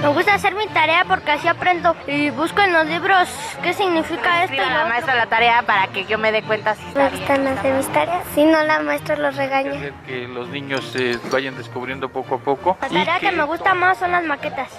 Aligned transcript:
Me 0.00 0.08
gusta 0.08 0.34
hacer 0.34 0.54
mi 0.54 0.66
tarea 0.68 1.04
porque 1.04 1.32
así 1.32 1.46
aprendo 1.46 1.94
y 2.06 2.30
busco 2.30 2.62
en 2.62 2.72
los 2.72 2.86
libros 2.86 3.28
qué 3.62 3.74
significa 3.74 4.44
esto. 4.44 4.56
La 4.56 4.86
maestra 4.86 5.14
la 5.14 5.26
tarea 5.26 5.62
para 5.62 5.88
que 5.88 6.06
yo 6.06 6.16
me 6.16 6.32
dé 6.32 6.42
cuenta 6.42 6.74
si 6.74 6.82
está 6.88 7.10
Me 7.10 7.10
gustan 7.10 7.46
hacer 7.46 7.74
mis 7.74 7.86
tareas. 7.88 8.24
Si 8.34 8.44
no, 8.44 8.62
la 8.62 8.80
maestra 8.80 9.16
los 9.16 9.36
regaña. 9.36 9.72
hacer 9.72 9.92
que 10.06 10.26
los 10.26 10.48
niños 10.48 10.86
se 10.90 11.18
vayan 11.30 11.54
descubriendo 11.54 12.08
poco 12.08 12.36
a 12.36 12.38
poco. 12.38 12.78
La 12.80 12.88
tarea 12.88 13.20
que 13.20 13.32
me 13.32 13.44
gusta 13.44 13.74
más 13.74 13.98
son 13.98 14.12
las 14.12 14.24
maquetas. 14.24 14.70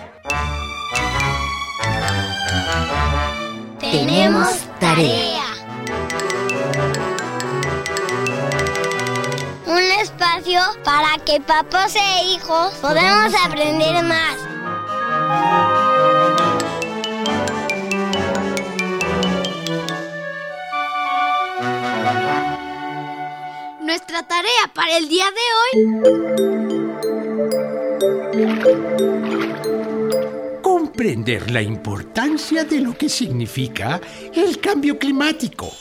Tenemos 3.80 4.68
tarea. 4.80 5.44
Un 9.68 9.84
espacio 10.02 10.62
para 10.84 11.24
que 11.24 11.40
papás 11.42 11.96
e 11.96 12.24
hijos 12.26 12.74
podamos 12.82 13.34
aprender 13.46 14.04
más. 14.04 14.51
Nuestra 23.82 24.24
tarea 24.28 24.72
para 24.74 24.98
el 24.98 25.08
día 25.10 25.26
de 25.32 25.42
hoy. 25.60 26.82
comprender 31.02 31.50
la 31.50 31.62
importancia 31.62 32.64
de 32.64 32.80
lo 32.80 32.96
que 32.96 33.10
significa 33.10 34.00
el 34.36 34.60
cambio 34.60 35.00
climático. 35.00 35.72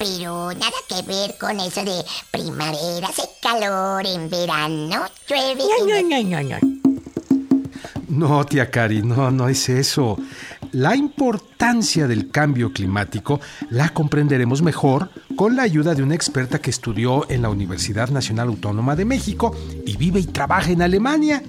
Pero 0.00 0.50
nada 0.54 0.72
que 0.88 1.02
ver 1.02 1.36
con 1.38 1.60
eso 1.60 1.84
de 1.84 2.02
primavera, 2.30 3.08
hace 3.08 3.22
calor, 3.42 4.06
en 4.06 4.30
verano 4.30 5.04
llueve. 5.28 5.62
No, 8.08 8.46
tía 8.46 8.70
Cari, 8.70 9.02
no, 9.02 9.30
no 9.30 9.48
es 9.50 9.68
eso. 9.68 10.16
La 10.72 10.96
importancia 10.96 12.08
del 12.08 12.30
cambio 12.30 12.72
climático 12.72 13.40
la 13.68 13.90
comprenderemos 13.90 14.62
mejor 14.62 15.10
con 15.36 15.54
la 15.54 15.64
ayuda 15.64 15.94
de 15.94 16.02
una 16.02 16.14
experta 16.14 16.60
que 16.60 16.70
estudió 16.70 17.30
en 17.30 17.42
la 17.42 17.50
Universidad 17.50 18.08
Nacional 18.08 18.48
Autónoma 18.48 18.96
de 18.96 19.04
México 19.04 19.54
y 19.84 19.98
vive 19.98 20.20
y 20.20 20.24
trabaja 20.24 20.70
en 20.70 20.80
Alemania. 20.80 21.42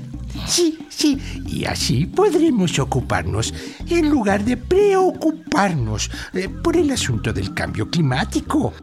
Sí, 0.46 0.78
y 1.04 1.66
así 1.66 2.06
podremos 2.06 2.78
ocuparnos 2.80 3.54
en 3.88 4.10
lugar 4.10 4.44
de 4.44 4.58
preocuparnos 4.58 6.10
eh, 6.34 6.48
por 6.48 6.78
el 6.78 6.92
asunto 6.92 7.34
del 7.34 7.54
cambio 7.54 7.90
climático. 7.90 8.74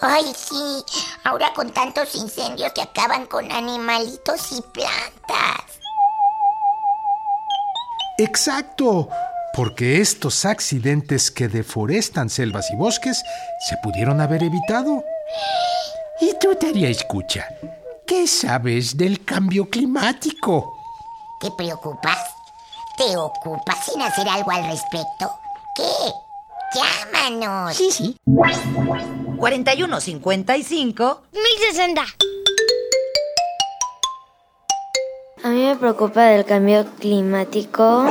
Ay, 0.00 0.32
sí, 0.36 0.84
ahora 1.24 1.52
con 1.54 1.72
tantos 1.72 2.14
incendios 2.14 2.72
que 2.72 2.82
acaban 2.82 3.26
con 3.26 3.50
animalitos 3.50 4.52
y 4.52 4.62
plantas. 4.62 5.80
Exacto, 8.16 9.08
porque 9.54 10.00
estos 10.00 10.44
accidentes 10.44 11.30
que 11.30 11.48
deforestan 11.48 12.30
selvas 12.30 12.70
y 12.72 12.76
bosques 12.76 13.22
se 13.68 13.76
pudieron 13.82 14.20
haber 14.20 14.42
evitado. 14.42 15.04
Y 16.20 16.34
tú, 16.40 16.54
Taria, 16.56 16.88
escucha, 16.88 17.46
¿qué 18.06 18.26
sabes 18.26 18.96
del 18.96 19.24
cambio 19.24 19.68
climático? 19.70 20.74
¿Te 21.40 21.50
preocupas? 21.52 22.18
¿Te 22.96 23.16
ocupas 23.16 23.88
en 23.94 24.02
hacer 24.02 24.28
algo 24.28 24.50
al 24.50 24.64
respecto? 24.66 25.30
¿Qué? 25.76 25.84
Llámanos. 26.74 27.76
Sí, 27.76 27.90
sí. 27.92 28.16
4155 29.36 31.22
1060. 31.32 32.02
A 35.44 35.48
mí 35.50 35.62
me 35.64 35.76
preocupa 35.76 36.24
del 36.24 36.44
cambio 36.44 36.84
climático, 36.98 38.04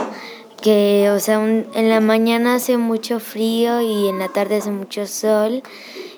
que, 0.62 1.12
o 1.14 1.20
sea, 1.20 1.40
un- 1.40 1.68
en 1.74 1.90
la 1.90 2.00
mañana 2.00 2.56
hace 2.56 2.78
mucho 2.78 3.20
frío 3.20 3.82
y 3.82 4.08
en 4.08 4.20
la 4.20 4.30
tarde 4.30 4.56
hace 4.58 4.72
mucho 4.72 5.06
sol, 5.06 5.62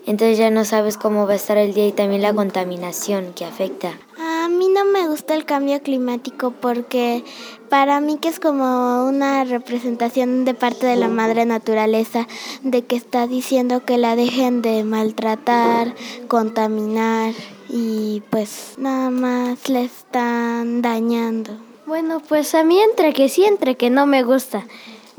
entonces 0.05 0.37
ya 0.37 0.49
no 0.49 0.65
sabes 0.65 0.97
cómo 0.97 1.25
va 1.25 1.33
a 1.33 1.35
estar 1.35 1.57
el 1.57 1.73
día 1.73 1.87
y 1.87 1.91
también 1.91 2.21
la 2.21 2.33
contaminación 2.33 3.33
que 3.33 3.45
afecta. 3.45 3.93
A 4.17 4.47
mí 4.49 4.67
no 4.69 4.83
me 4.85 5.07
gusta 5.07 5.35
el 5.35 5.45
cambio 5.45 5.81
climático 5.81 6.51
porque 6.51 7.23
para 7.69 7.99
mí 7.99 8.17
que 8.17 8.29
es 8.29 8.39
como 8.39 9.05
una 9.07 9.43
representación 9.43 10.45
de 10.45 10.53
parte 10.53 10.87
de 10.87 10.95
la 10.95 11.07
madre 11.07 11.45
naturaleza, 11.45 12.27
de 12.63 12.83
que 12.83 12.95
está 12.95 13.27
diciendo 13.27 13.85
que 13.85 13.97
la 13.97 14.15
dejen 14.15 14.61
de 14.61 14.83
maltratar, 14.83 15.93
contaminar 16.27 17.33
y 17.69 18.23
pues 18.29 18.73
nada 18.77 19.09
más 19.09 19.69
le 19.69 19.83
están 19.83 20.81
dañando. 20.81 21.51
Bueno, 21.85 22.19
pues 22.19 22.53
a 22.55 22.63
mí 22.63 22.79
entre 22.79 23.13
que 23.13 23.29
sí, 23.29 23.45
entre 23.45 23.75
que 23.75 23.89
no 23.89 24.05
me 24.05 24.23
gusta. 24.23 24.65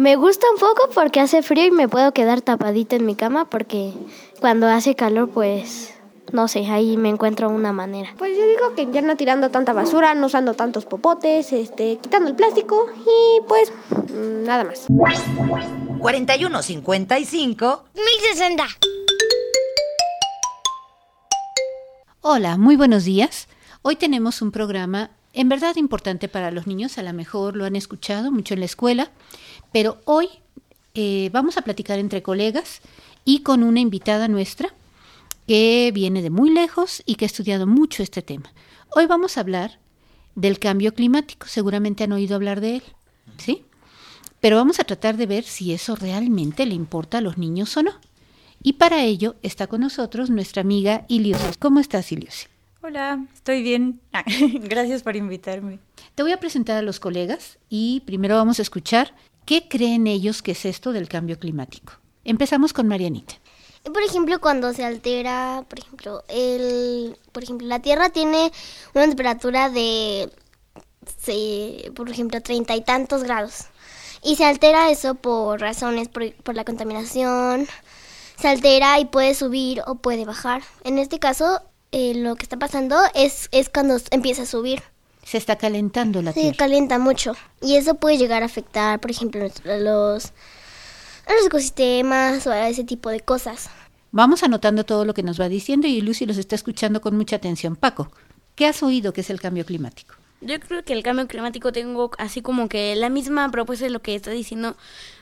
Me 0.00 0.16
gusta 0.16 0.46
un 0.50 0.58
poco 0.58 0.88
porque 0.94 1.20
hace 1.20 1.42
frío 1.42 1.66
y 1.66 1.70
me 1.70 1.86
puedo 1.86 2.14
quedar 2.14 2.40
tapadita 2.40 2.96
en 2.96 3.04
mi 3.04 3.14
cama 3.16 3.50
porque 3.50 3.92
cuando 4.40 4.66
hace 4.66 4.94
calor, 4.94 5.28
pues 5.28 5.92
no 6.32 6.48
sé, 6.48 6.64
ahí 6.68 6.96
me 6.96 7.10
encuentro 7.10 7.50
una 7.50 7.74
manera. 7.74 8.14
Pues 8.16 8.34
yo 8.34 8.46
digo 8.46 8.74
que 8.74 8.90
ya 8.90 9.02
no 9.02 9.18
tirando 9.18 9.50
tanta 9.50 9.74
basura, 9.74 10.14
no 10.14 10.28
usando 10.28 10.54
tantos 10.54 10.86
popotes, 10.86 11.52
este, 11.52 11.98
quitando 11.98 12.30
el 12.30 12.34
plástico 12.34 12.86
y 12.96 13.42
pues 13.46 13.70
mm, 13.90 14.44
nada 14.44 14.64
más. 14.64 14.86
4155 15.98 17.84
1060. 17.94 18.64
Hola, 22.22 22.56
muy 22.56 22.76
buenos 22.76 23.04
días. 23.04 23.48
Hoy 23.82 23.96
tenemos 23.96 24.40
un 24.40 24.50
programa 24.50 25.10
en 25.32 25.48
verdad 25.48 25.76
importante 25.76 26.28
para 26.28 26.50
los 26.50 26.66
niños, 26.66 26.98
a 26.98 27.02
lo 27.02 27.12
mejor 27.12 27.56
lo 27.56 27.64
han 27.64 27.76
escuchado 27.76 28.32
mucho 28.32 28.54
en 28.54 28.60
la 28.60 28.66
escuela, 28.66 29.10
pero 29.72 29.98
hoy 30.04 30.28
eh, 30.94 31.30
vamos 31.32 31.56
a 31.56 31.62
platicar 31.62 31.98
entre 31.98 32.22
colegas 32.22 32.80
y 33.24 33.40
con 33.42 33.62
una 33.62 33.80
invitada 33.80 34.28
nuestra 34.28 34.74
que 35.46 35.90
viene 35.94 36.22
de 36.22 36.30
muy 36.30 36.50
lejos 36.50 37.02
y 37.06 37.16
que 37.16 37.24
ha 37.24 37.26
estudiado 37.26 37.66
mucho 37.66 38.02
este 38.02 38.22
tema. 38.22 38.52
Hoy 38.90 39.06
vamos 39.06 39.36
a 39.36 39.40
hablar 39.40 39.78
del 40.34 40.58
cambio 40.58 40.94
climático, 40.94 41.46
seguramente 41.46 42.04
han 42.04 42.12
oído 42.12 42.36
hablar 42.36 42.60
de 42.60 42.76
él, 42.76 42.82
¿sí? 43.36 43.64
Pero 44.40 44.56
vamos 44.56 44.80
a 44.80 44.84
tratar 44.84 45.16
de 45.16 45.26
ver 45.26 45.44
si 45.44 45.72
eso 45.72 45.96
realmente 45.96 46.66
le 46.66 46.74
importa 46.74 47.18
a 47.18 47.20
los 47.20 47.36
niños 47.36 47.76
o 47.76 47.82
no. 47.82 47.92
Y 48.62 48.74
para 48.74 49.04
ello 49.04 49.36
está 49.42 49.66
con 49.66 49.80
nosotros 49.80 50.30
nuestra 50.30 50.62
amiga 50.62 51.04
Ilios. 51.08 51.56
¿Cómo 51.58 51.80
estás, 51.80 52.10
Ilios? 52.12 52.48
Hola, 52.82 53.26
estoy 53.34 53.62
bien. 53.62 54.00
Gracias 54.62 55.02
por 55.02 55.16
invitarme. 55.16 55.78
Te 56.14 56.22
voy 56.22 56.32
a 56.32 56.40
presentar 56.40 56.76
a 56.76 56.82
los 56.82 57.00
colegas 57.00 57.58
y 57.68 58.00
primero 58.06 58.36
vamos 58.36 58.58
a 58.58 58.62
escuchar 58.62 59.14
qué 59.44 59.68
creen 59.68 60.06
ellos 60.06 60.42
que 60.42 60.52
es 60.52 60.64
esto 60.64 60.92
del 60.92 61.08
cambio 61.08 61.38
climático. 61.38 61.94
Empezamos 62.24 62.72
con 62.72 62.86
Marianita. 62.88 63.34
Por 63.82 64.02
ejemplo, 64.02 64.40
cuando 64.40 64.72
se 64.74 64.84
altera, 64.84 65.64
por 65.68 65.78
ejemplo, 65.78 66.22
el, 66.28 67.16
por 67.32 67.42
ejemplo, 67.42 67.66
la 67.66 67.80
Tierra 67.80 68.10
tiene 68.10 68.52
una 68.94 69.06
temperatura 69.06 69.70
de, 69.70 70.30
por 71.94 72.10
ejemplo, 72.10 72.42
treinta 72.42 72.76
y 72.76 72.82
tantos 72.82 73.22
grados. 73.24 73.66
Y 74.22 74.36
se 74.36 74.44
altera 74.44 74.90
eso 74.90 75.14
por 75.14 75.60
razones, 75.60 76.08
por, 76.08 76.34
por 76.42 76.54
la 76.54 76.64
contaminación. 76.64 77.66
Se 78.38 78.48
altera 78.48 79.00
y 79.00 79.06
puede 79.06 79.34
subir 79.34 79.82
o 79.86 79.94
puede 79.94 80.26
bajar. 80.26 80.62
En 80.84 80.98
este 80.98 81.18
caso, 81.18 81.62
eh, 81.92 82.14
lo 82.14 82.36
que 82.36 82.42
está 82.42 82.58
pasando 82.58 82.96
es, 83.14 83.48
es 83.50 83.70
cuando 83.70 83.96
empieza 84.10 84.42
a 84.42 84.46
subir. 84.46 84.82
Se 85.30 85.38
está 85.38 85.54
calentando 85.56 86.22
la 86.22 86.32
Se 86.32 86.40
Tierra. 86.40 86.56
calienta 86.56 86.98
mucho. 86.98 87.36
Y 87.62 87.76
eso 87.76 87.94
puede 87.94 88.18
llegar 88.18 88.42
a 88.42 88.46
afectar, 88.46 88.98
por 88.98 89.12
ejemplo, 89.12 89.44
a 89.44 89.76
los, 89.76 90.32
a 91.24 91.32
los 91.34 91.46
ecosistemas 91.46 92.48
o 92.48 92.50
a 92.50 92.68
ese 92.68 92.82
tipo 92.82 93.10
de 93.10 93.20
cosas. 93.20 93.70
Vamos 94.10 94.42
anotando 94.42 94.82
todo 94.84 95.04
lo 95.04 95.14
que 95.14 95.22
nos 95.22 95.40
va 95.40 95.48
diciendo 95.48 95.86
y 95.86 96.00
Lucy 96.00 96.26
los 96.26 96.36
está 96.36 96.56
escuchando 96.56 97.00
con 97.00 97.16
mucha 97.16 97.36
atención. 97.36 97.76
Paco, 97.76 98.10
¿qué 98.56 98.66
has 98.66 98.82
oído 98.82 99.12
que 99.12 99.20
es 99.20 99.30
el 99.30 99.40
cambio 99.40 99.64
climático? 99.64 100.16
Yo 100.40 100.58
creo 100.58 100.82
que 100.82 100.94
el 100.94 101.04
cambio 101.04 101.28
climático 101.28 101.70
tengo 101.70 102.10
así 102.18 102.42
como 102.42 102.68
que 102.68 102.96
la 102.96 103.08
misma 103.08 103.48
propuesta 103.52 103.84
de 103.84 103.92
lo 103.92 104.02
que 104.02 104.16
está 104.16 104.32
diciendo 104.32 104.74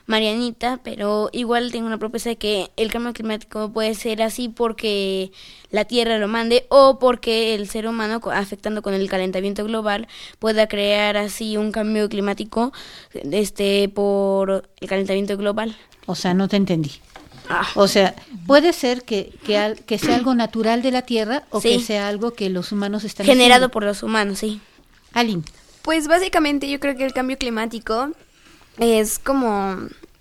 Marianita, 0.09 0.81
pero 0.83 1.29
igual 1.33 1.71
tengo 1.71 1.87
una 1.87 1.99
propuesta 1.99 2.31
de 2.31 2.37
que 2.37 2.71
el 2.77 2.91
cambio 2.91 3.13
climático 3.13 3.71
puede 3.71 3.95
ser 3.95 4.23
así 4.23 4.49
porque 4.49 5.31
la 5.71 5.85
Tierra 5.85 6.17
lo 6.19 6.29
mande 6.29 6.65
o 6.71 6.99
porque 6.99 7.55
el 7.55 7.69
ser 7.69 7.87
humano 7.87 8.21
afectando 8.33 8.81
con 8.81 8.95
el 8.95 9.09
calentamiento 9.11 9.65
global 9.65 10.09
pueda 10.39 10.67
crear 10.67 11.19
así 11.19 11.59
un 11.59 11.73
cambio 11.73 12.09
climático 12.09 12.73
este 13.13 13.89
por 13.91 14.69
el 14.81 14.89
calentamiento 14.89 15.37
global. 15.37 15.77
O 16.07 16.15
sea, 16.15 16.33
no 16.33 16.49
te 16.49 16.57
entendí. 16.57 16.93
O 17.77 17.87
sea, 17.87 18.15
puede 18.47 18.73
ser 18.73 19.03
que, 19.05 19.31
que, 19.45 19.59
al- 19.59 19.79
que 19.85 19.99
sea 19.99 20.17
algo 20.17 20.35
natural 20.35 20.81
de 20.83 20.91
la 20.91 21.03
Tierra 21.03 21.45
o 21.51 21.61
Sí. 21.61 21.69
que 21.77 21.81
sea 21.85 22.09
algo 22.09 22.33
que 22.33 22.49
los 22.51 22.73
humanos 22.73 23.05
están 23.05 23.27
Generado 23.27 23.67
haciendo. 23.67 23.71
por 23.71 23.85
los 23.85 24.03
humanos, 24.03 24.39
sí. 24.39 24.61
Aline. 25.13 25.43
Pues 25.83 26.09
básicamente 26.09 26.69
yo 26.69 26.81
creo 26.81 26.97
que 26.97 27.05
el 27.05 27.13
cambio 27.15 27.39
climático 27.39 28.11
es 28.79 29.19
como 29.19 29.77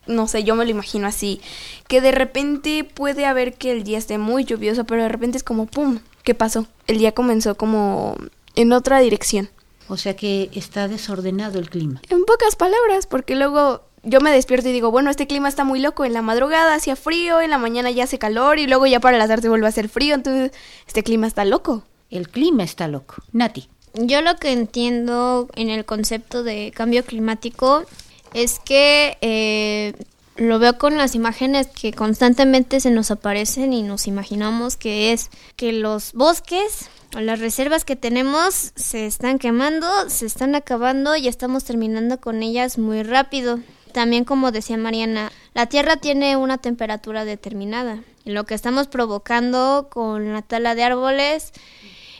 no 0.07 0.27
sé, 0.27 0.43
yo 0.43 0.55
me 0.55 0.65
lo 0.65 0.71
imagino 0.71 1.07
así, 1.07 1.41
que 1.87 2.01
de 2.01 2.11
repente 2.11 2.83
puede 2.83 3.25
haber 3.25 3.53
que 3.53 3.71
el 3.71 3.83
día 3.83 3.97
esté 3.97 4.17
muy 4.17 4.45
lluvioso, 4.45 4.85
pero 4.85 5.03
de 5.03 5.09
repente 5.09 5.37
es 5.37 5.43
como, 5.43 5.65
¡pum! 5.65 5.99
¿Qué 6.23 6.33
pasó? 6.33 6.67
El 6.87 6.97
día 6.97 7.13
comenzó 7.13 7.55
como 7.55 8.15
en 8.55 8.73
otra 8.73 8.99
dirección. 8.99 9.49
O 9.89 9.95
sea 9.95 10.15
que 10.15 10.49
está 10.53 10.87
desordenado 10.87 11.59
el 11.59 11.69
clima. 11.69 12.01
En 12.09 12.25
pocas 12.25 12.55
palabras, 12.55 13.07
porque 13.07 13.35
luego 13.35 13.83
yo 14.03 14.19
me 14.19 14.31
despierto 14.31 14.67
y 14.67 14.73
digo, 14.73 14.91
bueno, 14.91 15.09
este 15.09 15.27
clima 15.27 15.47
está 15.47 15.63
muy 15.63 15.79
loco, 15.79 16.03
en 16.03 16.13
la 16.13 16.21
madrugada 16.21 16.75
hacía 16.75 16.95
frío, 16.95 17.39
en 17.39 17.51
la 17.51 17.57
mañana 17.57 17.91
ya 17.91 18.03
hace 18.03 18.19
calor 18.19 18.59
y 18.59 18.67
luego 18.67 18.85
ya 18.85 18.99
para 18.99 19.17
las 19.17 19.29
tarde 19.29 19.49
vuelve 19.49 19.67
a 19.67 19.69
hacer 19.69 19.87
frío, 19.87 20.15
entonces 20.15 20.51
este 20.85 21.03
clima 21.03 21.27
está 21.27 21.45
loco. 21.45 21.83
El 22.09 22.29
clima 22.29 22.63
está 22.63 22.87
loco. 22.87 23.15
Nati. 23.31 23.69
Yo 23.93 24.21
lo 24.21 24.35
que 24.35 24.51
entiendo 24.51 25.47
en 25.55 25.69
el 25.69 25.83
concepto 25.85 26.43
de 26.43 26.71
cambio 26.75 27.03
climático 27.03 27.85
es 28.33 28.59
que 28.59 29.17
eh, 29.21 29.93
lo 30.35 30.59
veo 30.59 30.77
con 30.77 30.97
las 30.97 31.15
imágenes 31.15 31.67
que 31.67 31.93
constantemente 31.93 32.79
se 32.79 32.91
nos 32.91 33.11
aparecen 33.11 33.73
y 33.73 33.83
nos 33.83 34.07
imaginamos 34.07 34.75
que 34.75 35.11
es 35.11 35.29
que 35.55 35.73
los 35.73 36.13
bosques 36.13 36.89
o 37.15 37.19
las 37.19 37.39
reservas 37.39 37.85
que 37.85 37.95
tenemos 37.95 38.71
se 38.75 39.05
están 39.05 39.39
quemando, 39.39 39.87
se 40.09 40.25
están 40.25 40.55
acabando 40.55 41.15
y 41.15 41.27
estamos 41.27 41.63
terminando 41.63 42.19
con 42.19 42.43
ellas 42.43 42.77
muy 42.77 43.03
rápido. 43.03 43.59
También 43.93 44.25
como 44.25 44.51
decía 44.51 44.77
Mariana, 44.77 45.31
la 45.53 45.65
Tierra 45.67 45.97
tiene 45.97 46.37
una 46.37 46.57
temperatura 46.57 47.25
determinada 47.25 48.03
lo 48.27 48.45
que 48.45 48.53
estamos 48.53 48.87
provocando 48.87 49.87
con 49.89 50.33
la 50.33 50.41
tala 50.41 50.75
de 50.75 50.83
árboles, 50.83 51.53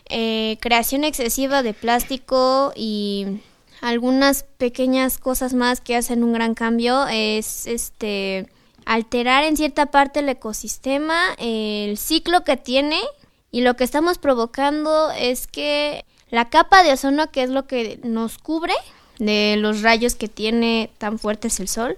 eh, 0.09 0.57
creación 0.61 1.03
excesiva 1.03 1.63
de 1.63 1.73
plástico 1.73 2.71
y 2.75 3.39
algunas 3.81 4.43
pequeñas 4.43 5.17
cosas 5.17 5.53
más 5.53 5.81
que 5.81 5.95
hacen 5.95 6.23
un 6.23 6.33
gran 6.33 6.53
cambio 6.55 7.07
es 7.07 7.67
este 7.67 8.49
alterar 8.85 9.43
en 9.43 9.57
cierta 9.57 9.87
parte 9.87 10.21
el 10.21 10.29
ecosistema, 10.29 11.19
el 11.37 11.97
ciclo 11.97 12.43
que 12.43 12.55
tiene 12.55 12.99
y 13.51 13.61
lo 13.61 13.75
que 13.75 13.83
estamos 13.83 14.17
provocando 14.17 15.11
es 15.11 15.47
que 15.47 16.05
la 16.29 16.49
capa 16.49 16.83
de 16.83 16.93
ozono, 16.93 17.31
que 17.31 17.43
es 17.43 17.49
lo 17.49 17.67
que 17.67 17.99
nos 18.03 18.37
cubre 18.37 18.73
de 19.19 19.55
los 19.57 19.81
rayos 19.81 20.15
que 20.15 20.27
tiene 20.27 20.89
tan 20.97 21.19
fuertes 21.19 21.59
el 21.59 21.67
sol, 21.67 21.97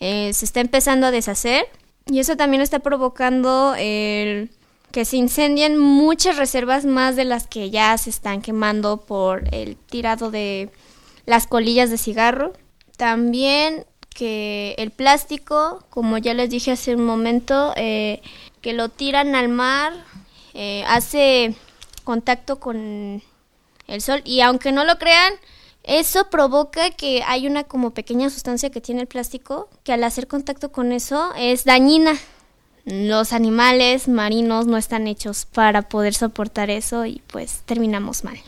eh, 0.00 0.32
se 0.32 0.44
está 0.44 0.60
empezando 0.60 1.06
a 1.06 1.10
deshacer 1.10 1.66
y 2.06 2.18
eso 2.18 2.36
también 2.36 2.62
está 2.62 2.80
provocando 2.80 3.74
el 3.78 4.50
que 4.90 5.04
se 5.04 5.16
incendien 5.16 5.76
muchas 5.78 6.36
reservas 6.36 6.84
más 6.84 7.16
de 7.16 7.24
las 7.24 7.46
que 7.46 7.70
ya 7.70 7.96
se 7.98 8.10
están 8.10 8.42
quemando 8.42 8.98
por 8.98 9.42
el 9.52 9.76
tirado 9.76 10.30
de 10.30 10.70
las 11.26 11.46
colillas 11.46 11.90
de 11.90 11.98
cigarro. 11.98 12.52
También 12.96 13.86
que 14.14 14.74
el 14.78 14.90
plástico, 14.90 15.84
como 15.90 16.18
ya 16.18 16.34
les 16.34 16.50
dije 16.50 16.72
hace 16.72 16.94
un 16.94 17.04
momento, 17.04 17.72
eh, 17.76 18.22
que 18.60 18.72
lo 18.72 18.88
tiran 18.88 19.34
al 19.34 19.48
mar, 19.48 19.92
eh, 20.54 20.84
hace 20.86 21.54
contacto 22.04 22.60
con 22.60 23.22
el 23.86 24.00
sol 24.00 24.22
y 24.24 24.40
aunque 24.40 24.72
no 24.72 24.84
lo 24.84 24.98
crean, 24.98 25.32
eso 25.82 26.30
provoca 26.30 26.90
que 26.90 27.22
hay 27.26 27.46
una 27.46 27.64
como 27.64 27.90
pequeña 27.90 28.30
sustancia 28.30 28.70
que 28.70 28.80
tiene 28.80 29.02
el 29.02 29.06
plástico 29.06 29.68
que 29.82 29.92
al 29.92 30.04
hacer 30.04 30.26
contacto 30.28 30.72
con 30.72 30.92
eso 30.92 31.32
es 31.36 31.64
dañina. 31.64 32.14
Los 32.86 33.32
animales 33.32 34.08
marinos 34.08 34.66
no 34.66 34.76
están 34.76 35.06
hechos 35.06 35.46
para 35.46 35.82
poder 35.82 36.14
soportar 36.14 36.70
eso 36.70 37.04
y 37.04 37.22
pues 37.26 37.62
terminamos 37.66 38.24
mal. 38.24 38.38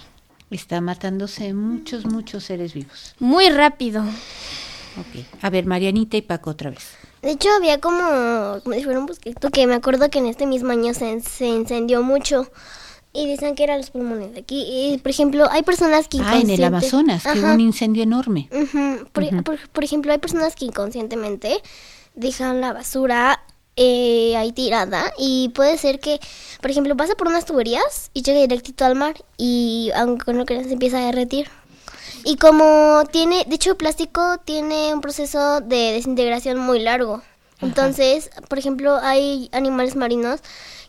Está 0.51 0.81
matándose 0.81 1.53
muchos, 1.55 2.07
muchos 2.07 2.45
seres 2.45 2.73
vivos. 2.75 3.15
Muy 3.19 3.49
rápido. 3.51 4.03
Ok. 4.03 5.25
A 5.43 5.51
ver, 5.51 5.67
Marianita 5.67 6.17
y 6.17 6.23
Paco 6.23 6.51
otra 6.51 6.71
vez. 6.71 6.87
De 7.23 7.33
hecho, 7.33 7.49
había 7.57 7.81
como, 7.81 8.61
como 8.63 8.77
si 8.77 8.85
fuera 8.85 9.01
un 9.01 9.07
bosqueto 9.07 9.51
que 9.51 9.67
me 9.67 9.75
acuerdo 9.75 10.09
que 10.09 10.19
en 10.21 10.27
este 10.27 10.47
mismo 10.47 10.71
año 10.71 10.95
se, 10.95 11.21
se 11.21 11.47
incendió 11.47 12.03
mucho. 12.03 12.51
Y 13.13 13.27
dicen 13.27 13.55
que 13.55 13.65
eran 13.65 13.79
los 13.79 13.91
pulmones 13.91 14.35
de 14.35 14.41
aquí. 14.41 14.65
Y, 14.69 14.99
por 14.99 15.11
ejemplo, 15.11 15.49
hay 15.51 15.63
personas 15.63 16.07
que 16.07 16.19
Ah, 16.23 16.39
en 16.39 16.51
el 16.51 16.63
Amazonas, 16.63 17.23
que 17.25 17.41
hubo 17.41 17.51
un 17.53 17.61
incendio 17.61 18.03
enorme. 18.03 18.49
Por, 19.13 19.25
Ujú. 19.25 19.43
por- 19.43 19.69
por 19.71 19.85
ejemplo, 19.85 20.13
hay 20.13 20.19
personas 20.19 20.55
que 20.55 20.67
inconscientemente 20.67 21.61
dejan 22.15 22.61
la 22.61 22.73
basura 22.75 23.41
eh, 23.77 24.37
ahí 24.37 24.53
tirada. 24.53 25.13
Y 25.19 25.51
puede 25.51 25.79
ser 25.79 26.01
que, 26.01 26.19
por 26.61 26.71
ejemplo, 26.71 26.97
pasa 26.97 27.15
por 27.15 27.29
unas 27.29 27.45
tuberías 27.45 28.11
y 28.15 28.23
llega 28.23 28.41
directito 28.41 28.85
al 28.85 28.97
mar. 28.97 29.23
Y 29.37 29.91
aunque 29.95 30.33
no 30.33 30.47
creas, 30.47 30.67
se 30.67 30.73
empieza 30.73 30.99
a 30.99 31.07
derretir. 31.07 31.49
Y 32.25 32.37
como 32.37 33.05
tiene, 33.13 33.45
de 33.47 33.55
hecho 33.55 33.71
el 33.71 33.77
plástico 33.77 34.39
tiene 34.45 34.93
un 34.93 35.01
proceso 35.01 35.61
de 35.61 35.93
desintegración 35.93 36.59
muy 36.59 36.81
largo. 36.81 37.23
Entonces, 37.61 38.31
por 38.49 38.59
ejemplo, 38.59 38.99
hay 39.01 39.49
animales 39.53 39.95
marinos 39.97 40.41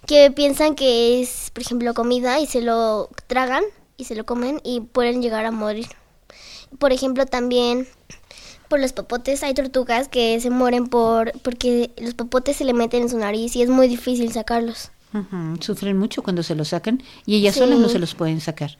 que 0.06 0.32
piensan 0.32 0.76
que 0.76 1.22
es, 1.22 1.52
por 1.54 1.62
ejemplo, 1.62 1.94
comida 1.94 2.40
y 2.40 2.48
se 2.48 2.62
lo 2.62 3.10
tragan 3.28 3.64
y 3.98 4.06
se 4.06 4.16
lo 4.16 4.26
comen 4.26 4.62
y 4.64 4.82
pueden 4.82 5.22
llegar 5.22 5.46
a 5.46 5.52
morir. 5.52 5.88
Por 6.80 6.92
ejemplo, 6.92 7.26
también 7.26 7.88
por 8.68 8.80
los 8.80 8.94
popotes 8.94 9.44
hay 9.44 9.54
tortugas 9.54 10.08
que 10.08 10.40
se 10.40 10.50
mueren 10.50 10.88
por 10.88 11.32
porque 11.42 11.92
los 11.98 12.14
popotes 12.14 12.58
se 12.58 12.66
le 12.66 12.74
meten 12.74 13.04
en 13.04 13.10
su 13.10 13.18
nariz 13.18 13.56
y 13.56 13.62
es 13.62 13.70
muy 13.70 13.88
difícil 13.88 14.32
sacarlos. 14.32 14.92
Sufren 15.62 15.98
mucho 15.98 16.22
cuando 16.22 16.44
se 16.44 16.54
los 16.54 16.68
sacan 16.70 17.02
y 17.26 17.36
ellas 17.38 17.56
Sí. 17.56 17.62
solas 17.62 17.80
no 17.80 17.90
se 17.90 17.98
los 18.00 18.14
pueden 18.14 18.40
sacar. 18.42 18.78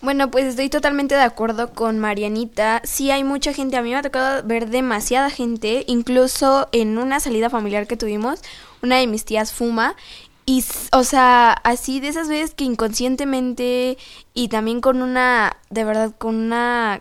Bueno, 0.00 0.30
pues 0.30 0.44
estoy 0.46 0.68
totalmente 0.70 1.14
de 1.14 1.22
acuerdo 1.22 1.72
con 1.72 1.98
Marianita. 1.98 2.80
Sí 2.84 3.10
hay 3.10 3.24
mucha 3.24 3.52
gente, 3.52 3.76
a 3.76 3.82
mí 3.82 3.90
me 3.90 3.96
ha 3.96 4.02
tocado 4.02 4.42
ver 4.46 4.70
demasiada 4.70 5.28
gente, 5.30 5.84
incluso 5.88 6.68
en 6.72 6.98
una 6.98 7.18
salida 7.18 7.50
familiar 7.50 7.86
que 7.86 7.96
tuvimos, 7.96 8.40
una 8.82 8.96
de 8.98 9.06
mis 9.06 9.24
tías 9.24 9.52
fuma 9.52 9.96
y, 10.44 10.64
o 10.92 11.02
sea, 11.02 11.52
así 11.64 11.98
de 12.00 12.08
esas 12.08 12.28
veces 12.28 12.54
que 12.54 12.64
inconscientemente 12.64 13.98
y 14.34 14.48
también 14.48 14.80
con 14.80 15.02
una, 15.02 15.56
de 15.70 15.84
verdad, 15.84 16.14
con 16.16 16.36
una 16.36 17.00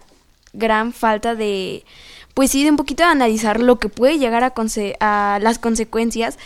gran 0.53 0.93
falta 0.93 1.35
de, 1.35 1.83
pues 2.35 2.51
sí, 2.51 2.63
de 2.63 2.69
un 2.69 2.77
poquito 2.77 3.01
de 3.03 3.09
analizar 3.09 3.59
lo 3.59 3.77
que 3.79 3.89
puede 3.89 4.19
llegar 4.19 4.43
a, 4.43 4.53
conse- 4.53 4.95
a 4.99 5.39
las 5.41 5.57
consecuencias, 5.57 6.37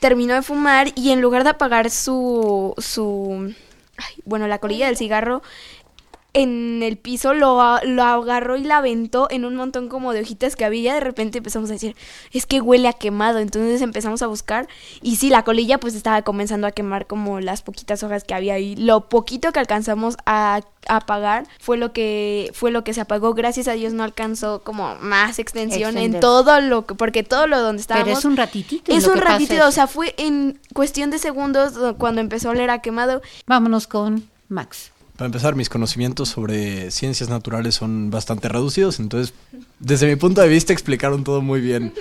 terminó 0.00 0.32
de 0.34 0.42
fumar 0.42 0.92
y 0.94 1.10
en 1.10 1.20
lugar 1.20 1.44
de 1.44 1.50
apagar 1.50 1.90
su, 1.90 2.74
su, 2.78 3.54
ay, 3.98 4.14
bueno, 4.24 4.48
la 4.48 4.58
colilla 4.58 4.86
del 4.86 4.96
cigarro, 4.96 5.42
en 6.34 6.82
el 6.82 6.96
piso 6.96 7.34
lo, 7.34 7.60
lo 7.84 8.02
agarró 8.02 8.56
y 8.56 8.64
la 8.64 8.78
aventó 8.78 9.28
en 9.30 9.44
un 9.44 9.54
montón 9.54 9.88
como 9.88 10.12
de 10.12 10.20
hojitas 10.20 10.56
que 10.56 10.64
había. 10.64 10.94
De 10.94 11.00
repente 11.00 11.38
empezamos 11.38 11.68
a 11.70 11.74
decir, 11.74 11.94
es 12.32 12.46
que 12.46 12.60
huele 12.60 12.88
a 12.88 12.94
quemado. 12.94 13.38
Entonces 13.38 13.82
empezamos 13.82 14.22
a 14.22 14.26
buscar 14.26 14.66
y 15.02 15.16
sí, 15.16 15.28
la 15.28 15.44
colilla 15.44 15.78
pues 15.78 15.94
estaba 15.94 16.22
comenzando 16.22 16.66
a 16.66 16.72
quemar 16.72 17.06
como 17.06 17.40
las 17.40 17.62
poquitas 17.62 18.02
hojas 18.02 18.24
que 18.24 18.34
había 18.34 18.54
ahí. 18.54 18.76
Lo 18.76 19.08
poquito 19.08 19.52
que 19.52 19.60
alcanzamos 19.60 20.16
a, 20.24 20.60
apagar 20.88 21.46
fue 21.60 21.76
lo 21.76 21.92
que 21.92 22.50
fue 22.54 22.70
lo 22.72 22.82
que 22.82 22.92
se 22.94 23.00
apagó. 23.00 23.34
Gracias 23.34 23.68
a 23.68 23.72
Dios 23.72 23.92
no 23.92 24.02
alcanzó 24.02 24.62
como 24.64 24.96
más 24.96 25.38
extensión 25.38 25.96
en 25.96 26.18
todo 26.18 26.60
lo 26.60 26.86
que 26.86 26.94
porque 26.96 27.22
todo 27.22 27.46
lo 27.46 27.60
donde 27.60 27.82
estábamos 27.82 28.06
Pero 28.08 28.18
es 28.18 28.24
un 28.24 28.36
ratitito. 28.36 28.90
es 28.90 29.06
lo 29.06 29.12
un 29.12 29.18
que 29.20 29.24
pasa 29.24 29.54
eso. 29.54 29.68
o 29.68 29.70
sea, 29.70 29.86
fue 29.86 30.14
en 30.18 30.58
cuestión 30.74 31.10
de 31.10 31.18
segundos 31.18 31.74
do- 31.74 31.96
cuando 31.96 32.20
empezó 32.20 32.48
a 32.48 32.52
oler 32.52 32.70
a 32.70 32.80
quemado. 32.80 33.22
Vámonos 33.46 33.86
con 33.86 34.28
Max. 34.48 34.90
Para 35.22 35.28
empezar, 35.28 35.54
mis 35.54 35.68
conocimientos 35.68 36.30
sobre 36.30 36.90
ciencias 36.90 37.30
naturales 37.30 37.76
son 37.76 38.10
bastante 38.10 38.48
reducidos, 38.48 38.98
entonces, 38.98 39.32
desde 39.78 40.08
mi 40.08 40.16
punto 40.16 40.40
de 40.40 40.48
vista, 40.48 40.72
explicaron 40.72 41.22
todo 41.22 41.40
muy 41.40 41.60
bien 41.60 41.94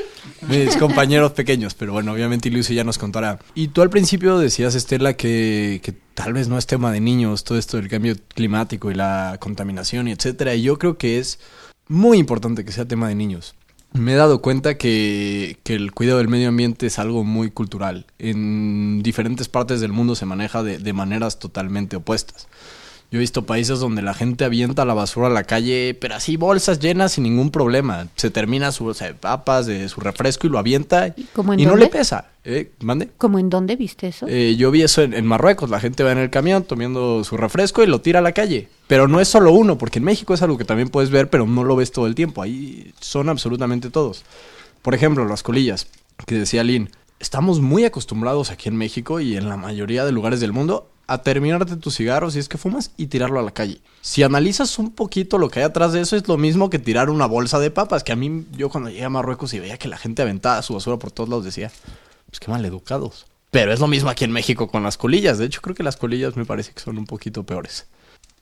mis 0.49 0.75
compañeros 0.77 1.33
pequeños, 1.33 1.75
pero 1.75 1.93
bueno, 1.93 2.13
obviamente 2.13 2.49
Lucio 2.49 2.73
ya 2.73 2.83
nos 2.83 2.97
contará. 2.97 3.37
Y 3.53 3.67
tú 3.67 3.83
al 3.83 3.91
principio 3.91 4.39
decías, 4.39 4.73
Estela, 4.73 5.13
que, 5.13 5.93
tal 6.15 6.33
vez 6.33 6.47
no 6.47 6.57
es 6.57 6.65
tema 6.65 6.91
de 6.91 6.99
niños 6.99 7.43
todo 7.43 7.59
esto 7.59 7.77
del 7.77 7.89
cambio 7.89 8.15
climático 8.33 8.89
y 8.89 8.95
la 8.95 9.37
contaminación 9.39 10.07
y 10.07 10.13
etcétera, 10.13 10.55
y 10.55 10.63
yo 10.63 10.79
creo 10.79 10.97
que 10.97 11.19
es 11.19 11.39
muy 11.87 12.17
importante 12.17 12.65
que 12.65 12.71
sea 12.71 12.85
tema 12.85 13.07
de 13.07 13.13
niños. 13.13 13.53
Me 13.93 14.13
he 14.13 14.15
dado 14.15 14.41
cuenta 14.41 14.79
que, 14.79 15.59
que 15.63 15.75
el 15.75 15.91
cuidado 15.91 16.17
del 16.17 16.27
medio 16.27 16.49
ambiente 16.49 16.87
es 16.87 16.97
algo 16.97 17.23
muy 17.23 17.51
cultural. 17.51 18.07
En 18.17 19.03
diferentes 19.03 19.47
partes 19.47 19.79
del 19.79 19.91
mundo 19.91 20.15
se 20.15 20.25
maneja 20.25 20.63
de, 20.63 20.79
de 20.79 20.93
maneras 20.93 21.37
totalmente 21.37 21.97
opuestas. 21.97 22.47
Yo 23.11 23.17
he 23.17 23.19
visto 23.19 23.45
países 23.45 23.79
donde 23.81 24.01
la 24.01 24.13
gente 24.13 24.45
avienta 24.45 24.85
la 24.85 24.93
basura 24.93 25.27
a 25.27 25.29
la 25.29 25.43
calle, 25.43 25.97
pero 25.99 26.15
así 26.15 26.37
bolsas 26.37 26.79
llenas 26.79 27.11
sin 27.11 27.25
ningún 27.25 27.51
problema. 27.51 28.07
Se 28.15 28.29
termina 28.29 28.71
su 28.71 28.85
bolsa 28.85 29.03
de 29.05 29.13
papas, 29.13 29.65
de 29.65 29.89
su 29.89 29.99
refresco 29.99 30.47
y 30.47 30.49
lo 30.49 30.57
avienta 30.57 31.13
¿Cómo 31.33 31.51
en 31.51 31.59
y 31.59 31.65
no 31.65 31.75
le 31.75 31.87
pesa. 31.87 32.29
¿Eh? 32.45 32.71
¿Mande? 32.79 33.09
¿Cómo 33.17 33.37
en 33.37 33.49
dónde 33.49 33.75
viste 33.75 34.07
eso? 34.07 34.27
Eh, 34.29 34.55
yo 34.55 34.71
vi 34.71 34.83
eso 34.83 35.01
en, 35.01 35.13
en 35.13 35.25
Marruecos. 35.25 35.69
La 35.69 35.81
gente 35.81 36.03
va 36.05 36.13
en 36.13 36.19
el 36.19 36.29
camión 36.29 36.63
tomando 36.63 37.25
su 37.25 37.35
refresco 37.35 37.83
y 37.83 37.87
lo 37.87 37.99
tira 37.99 38.19
a 38.19 38.21
la 38.21 38.31
calle. 38.31 38.69
Pero 38.87 39.09
no 39.09 39.19
es 39.19 39.27
solo 39.27 39.51
uno, 39.51 39.77
porque 39.77 39.99
en 39.99 40.05
México 40.05 40.33
es 40.33 40.41
algo 40.41 40.57
que 40.57 40.63
también 40.63 40.87
puedes 40.87 41.09
ver, 41.09 41.29
pero 41.29 41.45
no 41.45 41.65
lo 41.65 41.75
ves 41.75 41.91
todo 41.91 42.07
el 42.07 42.15
tiempo. 42.15 42.41
Ahí 42.41 42.93
son 43.01 43.27
absolutamente 43.27 43.89
todos. 43.89 44.23
Por 44.81 44.95
ejemplo, 44.95 45.25
las 45.25 45.43
colillas, 45.43 45.87
que 46.25 46.35
decía 46.35 46.63
Lynn. 46.63 46.89
Estamos 47.19 47.59
muy 47.59 47.83
acostumbrados 47.83 48.51
aquí 48.51 48.69
en 48.69 48.77
México 48.77 49.19
y 49.19 49.35
en 49.35 49.49
la 49.49 49.57
mayoría 49.57 50.05
de 50.05 50.13
lugares 50.13 50.39
del 50.39 50.53
mundo 50.53 50.90
a 51.07 51.19
terminarte 51.19 51.75
tus 51.75 51.97
cigarros 51.97 52.33
si 52.33 52.39
es 52.39 52.47
que 52.47 52.57
fumas 52.57 52.91
y 52.97 53.07
tirarlo 53.07 53.39
a 53.39 53.43
la 53.43 53.51
calle. 53.51 53.81
Si 54.01 54.23
analizas 54.23 54.79
un 54.79 54.91
poquito 54.91 55.37
lo 55.37 55.49
que 55.49 55.59
hay 55.59 55.65
atrás 55.65 55.93
de 55.93 56.01
eso, 56.01 56.15
es 56.15 56.27
lo 56.27 56.37
mismo 56.37 56.69
que 56.69 56.79
tirar 56.79 57.09
una 57.09 57.25
bolsa 57.25 57.59
de 57.59 57.71
papas. 57.71 58.03
Que 58.03 58.11
a 58.11 58.15
mí, 58.15 58.45
yo 58.53 58.69
cuando 58.69 58.89
llegué 58.89 59.03
a 59.03 59.09
Marruecos 59.09 59.53
y 59.53 59.59
veía 59.59 59.77
que 59.77 59.87
la 59.87 59.97
gente 59.97 60.21
aventaba 60.21 60.61
su 60.61 60.73
basura 60.73 60.97
por 60.97 61.11
todos 61.11 61.29
lados, 61.29 61.45
decía, 61.45 61.71
pues 62.27 62.39
qué 62.39 62.49
mal 62.49 62.65
educados. 62.65 63.25
Pero 63.51 63.73
es 63.73 63.79
lo 63.79 63.87
mismo 63.87 64.09
aquí 64.09 64.23
en 64.23 64.31
México 64.31 64.69
con 64.69 64.83
las 64.83 64.97
colillas. 64.97 65.37
De 65.37 65.45
hecho, 65.45 65.61
creo 65.61 65.75
que 65.75 65.83
las 65.83 65.97
colillas 65.97 66.37
me 66.37 66.45
parece 66.45 66.71
que 66.71 66.79
son 66.79 66.97
un 66.97 67.05
poquito 67.05 67.43
peores. 67.43 67.85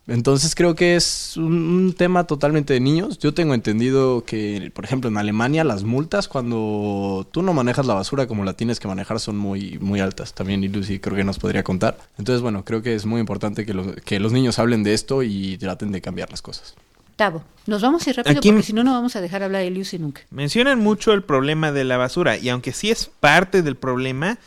Entonces 0.09 0.55
creo 0.55 0.75
que 0.75 0.95
es 0.95 1.37
un, 1.37 1.53
un, 1.53 1.93
tema 1.93 2.25
totalmente 2.25 2.73
de 2.73 2.79
niños. 2.79 3.19
Yo 3.19 3.33
tengo 3.33 3.53
entendido 3.53 4.23
que, 4.25 4.71
por 4.73 4.83
ejemplo, 4.83 5.09
en 5.09 5.17
Alemania 5.17 5.63
las 5.63 5.83
multas 5.83 6.27
cuando 6.27 7.27
tú 7.31 7.43
no 7.43 7.53
manejas 7.53 7.85
la 7.85 7.93
basura 7.93 8.27
como 8.27 8.43
la 8.43 8.53
tienes 8.53 8.79
que 8.79 8.87
manejar 8.87 9.19
son 9.19 9.37
muy, 9.37 9.77
muy 9.79 9.99
altas. 9.99 10.33
También 10.33 10.69
Lucy 10.71 10.99
creo 10.99 11.15
que 11.15 11.23
nos 11.23 11.37
podría 11.37 11.63
contar. 11.63 11.97
Entonces, 12.17 12.41
bueno, 12.41 12.65
creo 12.65 12.81
que 12.81 12.95
es 12.95 13.05
muy 13.05 13.19
importante 13.19 13.65
que 13.65 13.73
los, 13.73 13.95
que 14.03 14.19
los 14.19 14.31
niños 14.31 14.57
hablen 14.57 14.83
de 14.83 14.93
esto 14.95 15.21
y 15.21 15.57
traten 15.57 15.91
de 15.91 16.01
cambiar 16.01 16.31
las 16.31 16.41
cosas. 16.41 16.75
Tavo, 17.15 17.43
nos 17.67 17.81
vamos 17.81 18.07
a 18.07 18.09
ir 18.09 18.15
rápido 18.15 18.39
Aquí- 18.39 18.49
porque 18.49 18.63
si 18.63 18.73
no, 18.73 18.83
no 18.83 18.93
vamos 18.93 19.15
a 19.15 19.21
dejar 19.21 19.43
hablar 19.43 19.61
de 19.61 19.69
Lucy 19.69 19.99
nunca. 19.99 20.21
Mencionan 20.31 20.79
mucho 20.79 21.13
el 21.13 21.21
problema 21.21 21.71
de 21.71 21.83
la 21.83 21.97
basura 21.97 22.37
y 22.37 22.49
aunque 22.49 22.71
sí 22.71 22.89
es 22.89 23.11
parte 23.19 23.61
del 23.61 23.75
problema, 23.75 24.39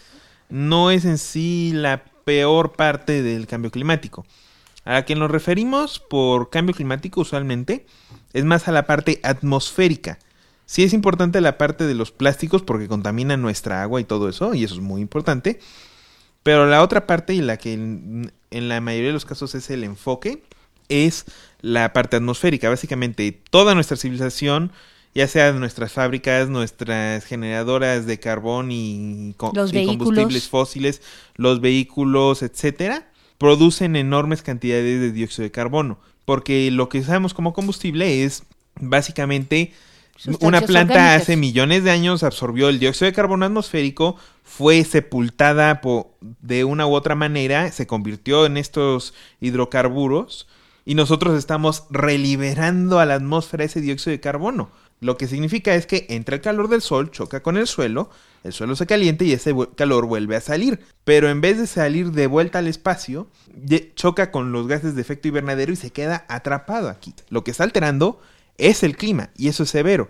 no 0.49 0.91
es 0.91 1.05
en 1.05 1.19
sí 1.19 1.73
la 1.75 2.03
peor 2.25 2.73
parte 2.73 3.23
del 3.23 3.47
cambio 3.47 3.71
climático. 3.71 4.25
A 4.85 4.95
la 4.95 5.05
que 5.05 5.15
nos 5.15 5.31
referimos 5.31 6.01
por 6.01 6.51
cambio 6.51 6.75
climático 6.75 7.21
usualmente 7.21 7.87
es 8.33 8.45
más 8.45 8.67
a 8.69 8.73
la 8.73 8.87
parte 8.87 9.21
atmosférica. 9.23 10.19
Sí 10.67 10.83
es 10.83 10.93
importante 10.93 11.41
la 11.41 11.59
parte 11.59 11.87
de 11.87 11.95
los 11.95 12.11
plásticos 12.13 12.63
porque 12.63 12.89
contaminan 12.89 13.43
nuestra 13.43 13.83
agua 13.83 14.01
y 14.01 14.05
todo 14.05 14.29
eso, 14.29 14.55
y 14.55 14.65
eso 14.65 14.75
es 14.75 14.81
muy 14.81 15.01
importante. 15.01 15.61
Pero 16.43 16.67
la 16.67 16.83
otra 16.83 17.07
parte 17.07 17.35
y 17.35 17.41
la 17.41 17.57
que 17.59 17.75
en, 17.75 18.33
en 18.51 18.69
la 18.69 18.81
mayoría 18.81 19.09
de 19.09 19.13
los 19.15 19.25
casos 19.25 19.55
es 19.55 19.71
el 19.71 19.85
enfoque 19.85 20.43
es 20.89 21.25
la 21.61 21.93
parte 21.93 22.17
atmosférica. 22.17 22.69
Básicamente 22.69 23.41
toda 23.51 23.75
nuestra 23.75 23.97
civilización, 23.97 24.73
ya 25.15 25.29
sea 25.29 25.53
nuestras 25.53 25.93
fábricas, 25.93 26.49
nuestras 26.49 27.25
generadoras 27.25 28.07
de 28.07 28.19
carbón 28.19 28.71
y, 28.73 29.35
co- 29.37 29.53
Los 29.55 29.73
y 29.73 29.87
combustibles 29.87 30.49
fósiles, 30.49 31.03
los 31.37 31.61
vehículos, 31.61 32.43
etcétera, 32.43 33.12
producen 33.43 33.97
enormes 33.97 34.43
cantidades 34.43 35.01
de 35.01 35.13
dióxido 35.13 35.43
de 35.45 35.51
carbono. 35.51 35.99
Porque 36.25 36.71
lo 36.71 36.89
que 36.89 37.01
usamos 37.01 37.35
como 37.35 37.53
combustible 37.53 38.25
es 38.25 38.45
básicamente 38.81 39.73
una 40.41 40.61
planta 40.61 40.95
orgánicas. 40.95 41.23
hace 41.23 41.37
millones 41.37 41.83
de 41.85 41.91
años 41.91 42.23
absorbió 42.23 42.69
el 42.69 42.79
dióxido 42.79 43.07
de 43.07 43.13
carbono 43.13 43.45
atmosférico, 43.45 44.17
fue 44.45 44.85
sepultada 44.85 45.81
po- 45.81 46.15
de 46.41 46.65
una 46.65 46.87
u 46.87 46.95
otra 46.95 47.15
manera, 47.17 47.71
se 47.73 47.87
convirtió 47.87 48.47
en 48.47 48.57
estos 48.57 49.15
hidrocarburos 49.41 50.47
y 50.85 50.95
nosotros 50.95 51.37
estamos 51.37 51.85
reliberando 51.91 53.01
a 53.01 53.07
la 53.07 53.15
atmósfera 53.15 53.65
ese 53.65 53.81
dióxido 53.81 54.13
de 54.13 54.21
carbono. 54.21 54.71
Lo 55.03 55.17
que 55.17 55.27
significa 55.27 55.75
es 55.75 55.85
que 55.85 56.07
entra 56.11 56.37
el 56.37 56.41
calor 56.41 56.69
del 56.69 56.81
sol, 56.81 57.11
choca 57.11 57.43
con 57.43 57.57
el 57.57 57.67
suelo, 57.67 58.09
el 58.45 58.53
suelo 58.53 58.77
se 58.77 58.87
calienta 58.87 59.25
y 59.25 59.33
ese 59.33 59.53
calor 59.75 60.07
vuelve 60.07 60.37
a 60.37 60.41
salir. 60.41 60.79
Pero 61.03 61.29
en 61.29 61.41
vez 61.41 61.59
de 61.59 61.67
salir 61.67 62.13
de 62.13 62.29
vuelta 62.29 62.61
al 62.61 62.69
espacio, 62.69 63.27
choca 63.97 64.31
con 64.31 64.53
los 64.53 64.69
gases 64.69 64.95
de 64.95 65.03
efecto 65.03 65.27
invernadero 65.27 65.73
y 65.73 65.77
se 65.77 65.91
queda 65.91 66.25
atrapado 66.29 66.89
aquí. 66.89 67.15
Lo 67.31 67.43
que 67.43 67.51
está 67.51 67.65
alterando 67.65 68.21
es 68.59 68.85
el 68.85 68.97
clima 68.97 69.31
y 69.37 69.49
eso 69.49 69.65
es 69.65 69.71
severo. 69.71 70.07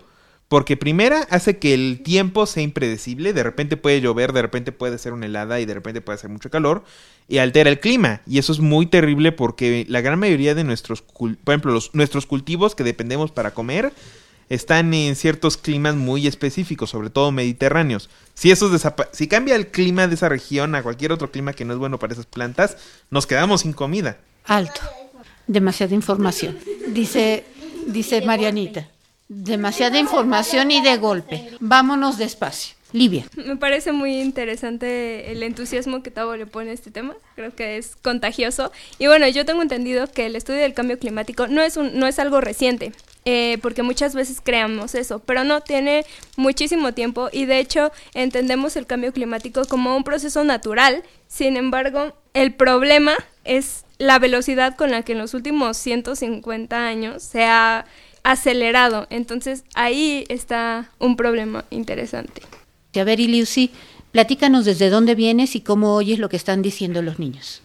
Porque 0.47 0.77
primera 0.77 1.25
hace 1.31 1.57
que 1.57 1.73
el 1.73 2.03
tiempo 2.03 2.45
sea 2.45 2.61
impredecible, 2.61 3.33
de 3.33 3.41
repente 3.41 3.77
puede 3.77 3.99
llover, 3.99 4.31
de 4.31 4.43
repente 4.43 4.71
puede 4.71 4.99
ser 4.99 5.13
una 5.13 5.25
helada 5.25 5.59
y 5.59 5.65
de 5.65 5.73
repente 5.73 6.01
puede 6.01 6.17
hacer 6.17 6.29
mucho 6.29 6.51
calor 6.51 6.83
y 7.27 7.39
altera 7.39 7.71
el 7.71 7.79
clima 7.79 8.21
y 8.27 8.37
eso 8.37 8.51
es 8.51 8.59
muy 8.59 8.85
terrible 8.85 9.31
porque 9.31 9.87
la 9.89 10.01
gran 10.01 10.19
mayoría 10.19 10.53
de 10.53 10.63
nuestros, 10.63 11.01
por 11.01 11.31
ejemplo, 11.47 11.79
nuestros 11.93 12.27
cultivos 12.27 12.75
que 12.75 12.83
dependemos 12.83 13.31
para 13.31 13.55
comer 13.55 13.91
están 14.49 14.93
en 14.93 15.15
ciertos 15.15 15.57
climas 15.57 15.95
muy 15.95 16.27
específicos, 16.27 16.89
sobre 16.89 17.09
todo 17.09 17.31
mediterráneos. 17.31 18.09
Si 18.33 18.51
esos 18.51 18.81
si 19.11 19.27
cambia 19.27 19.55
el 19.55 19.67
clima 19.67 20.07
de 20.07 20.15
esa 20.15 20.29
región 20.29 20.75
a 20.75 20.83
cualquier 20.83 21.11
otro 21.11 21.31
clima 21.31 21.53
que 21.53 21.65
no 21.65 21.73
es 21.73 21.79
bueno 21.79 21.99
para 21.99 22.13
esas 22.13 22.25
plantas, 22.25 22.77
nos 23.09 23.27
quedamos 23.27 23.61
sin 23.61 23.73
comida. 23.73 24.17
Alto. 24.45 24.81
Demasiada 25.47 25.93
información. 25.93 26.57
Dice, 26.87 27.45
dice 27.87 28.21
Marianita. 28.21 28.87
Demasiada 29.27 29.99
información 29.99 30.71
y 30.71 30.81
de 30.81 30.97
golpe. 30.97 31.49
Vámonos 31.59 32.17
despacio. 32.17 32.75
Livia. 32.93 33.25
Me 33.35 33.57
parece 33.57 33.91
muy 33.91 34.21
interesante 34.21 35.31
el 35.31 35.41
entusiasmo 35.41 36.03
que 36.03 36.11
Tavo 36.11 36.35
le 36.35 36.45
pone 36.45 36.69
a 36.69 36.73
este 36.73 36.91
tema. 36.91 37.15
Creo 37.35 37.53
que 37.55 37.77
es 37.77 37.95
contagioso. 37.95 38.71
Y 38.99 39.07
bueno, 39.07 39.27
yo 39.27 39.45
tengo 39.45 39.63
entendido 39.63 40.07
que 40.07 40.27
el 40.27 40.35
estudio 40.35 40.59
del 40.59 40.75
cambio 40.75 40.99
climático 40.99 41.47
no 41.47 41.63
es, 41.63 41.75
un, 41.75 41.97
no 41.97 42.05
es 42.05 42.19
algo 42.19 42.39
reciente, 42.39 42.93
eh, 43.25 43.57
porque 43.61 43.83
muchas 43.83 44.15
veces 44.15 44.41
creamos 44.43 44.95
eso, 44.95 45.19
pero 45.19 45.43
no 45.43 45.61
tiene 45.61 46.05
muchísimo 46.35 46.93
tiempo 46.93 47.29
y 47.31 47.45
de 47.45 47.59
hecho 47.59 47.91
entendemos 48.13 48.75
el 48.75 48.85
cambio 48.85 49.13
climático 49.13 49.63
como 49.65 49.95
un 49.95 50.03
proceso 50.03 50.43
natural. 50.43 51.03
Sin 51.27 51.57
embargo, 51.57 52.13
el 52.33 52.53
problema 52.53 53.13
es 53.45 53.85
la 53.97 54.19
velocidad 54.19 54.75
con 54.75 54.91
la 54.91 55.03
que 55.03 55.13
en 55.13 55.19
los 55.19 55.33
últimos 55.33 55.77
150 55.77 56.85
años 56.85 57.23
se 57.23 57.45
ha 57.45 57.85
acelerado. 58.23 59.07
Entonces 59.09 59.63
ahí 59.75 60.25
está 60.29 60.91
un 60.99 61.15
problema 61.15 61.65
interesante. 61.69 62.41
A 62.95 63.03
ver, 63.03 63.19
Lucy, 63.19 63.71
platícanos 64.11 64.65
desde 64.65 64.89
dónde 64.89 65.15
vienes 65.15 65.55
y 65.55 65.61
cómo 65.61 65.95
oyes 65.95 66.19
lo 66.19 66.29
que 66.29 66.37
están 66.37 66.61
diciendo 66.61 67.01
los 67.01 67.19
niños. 67.19 67.61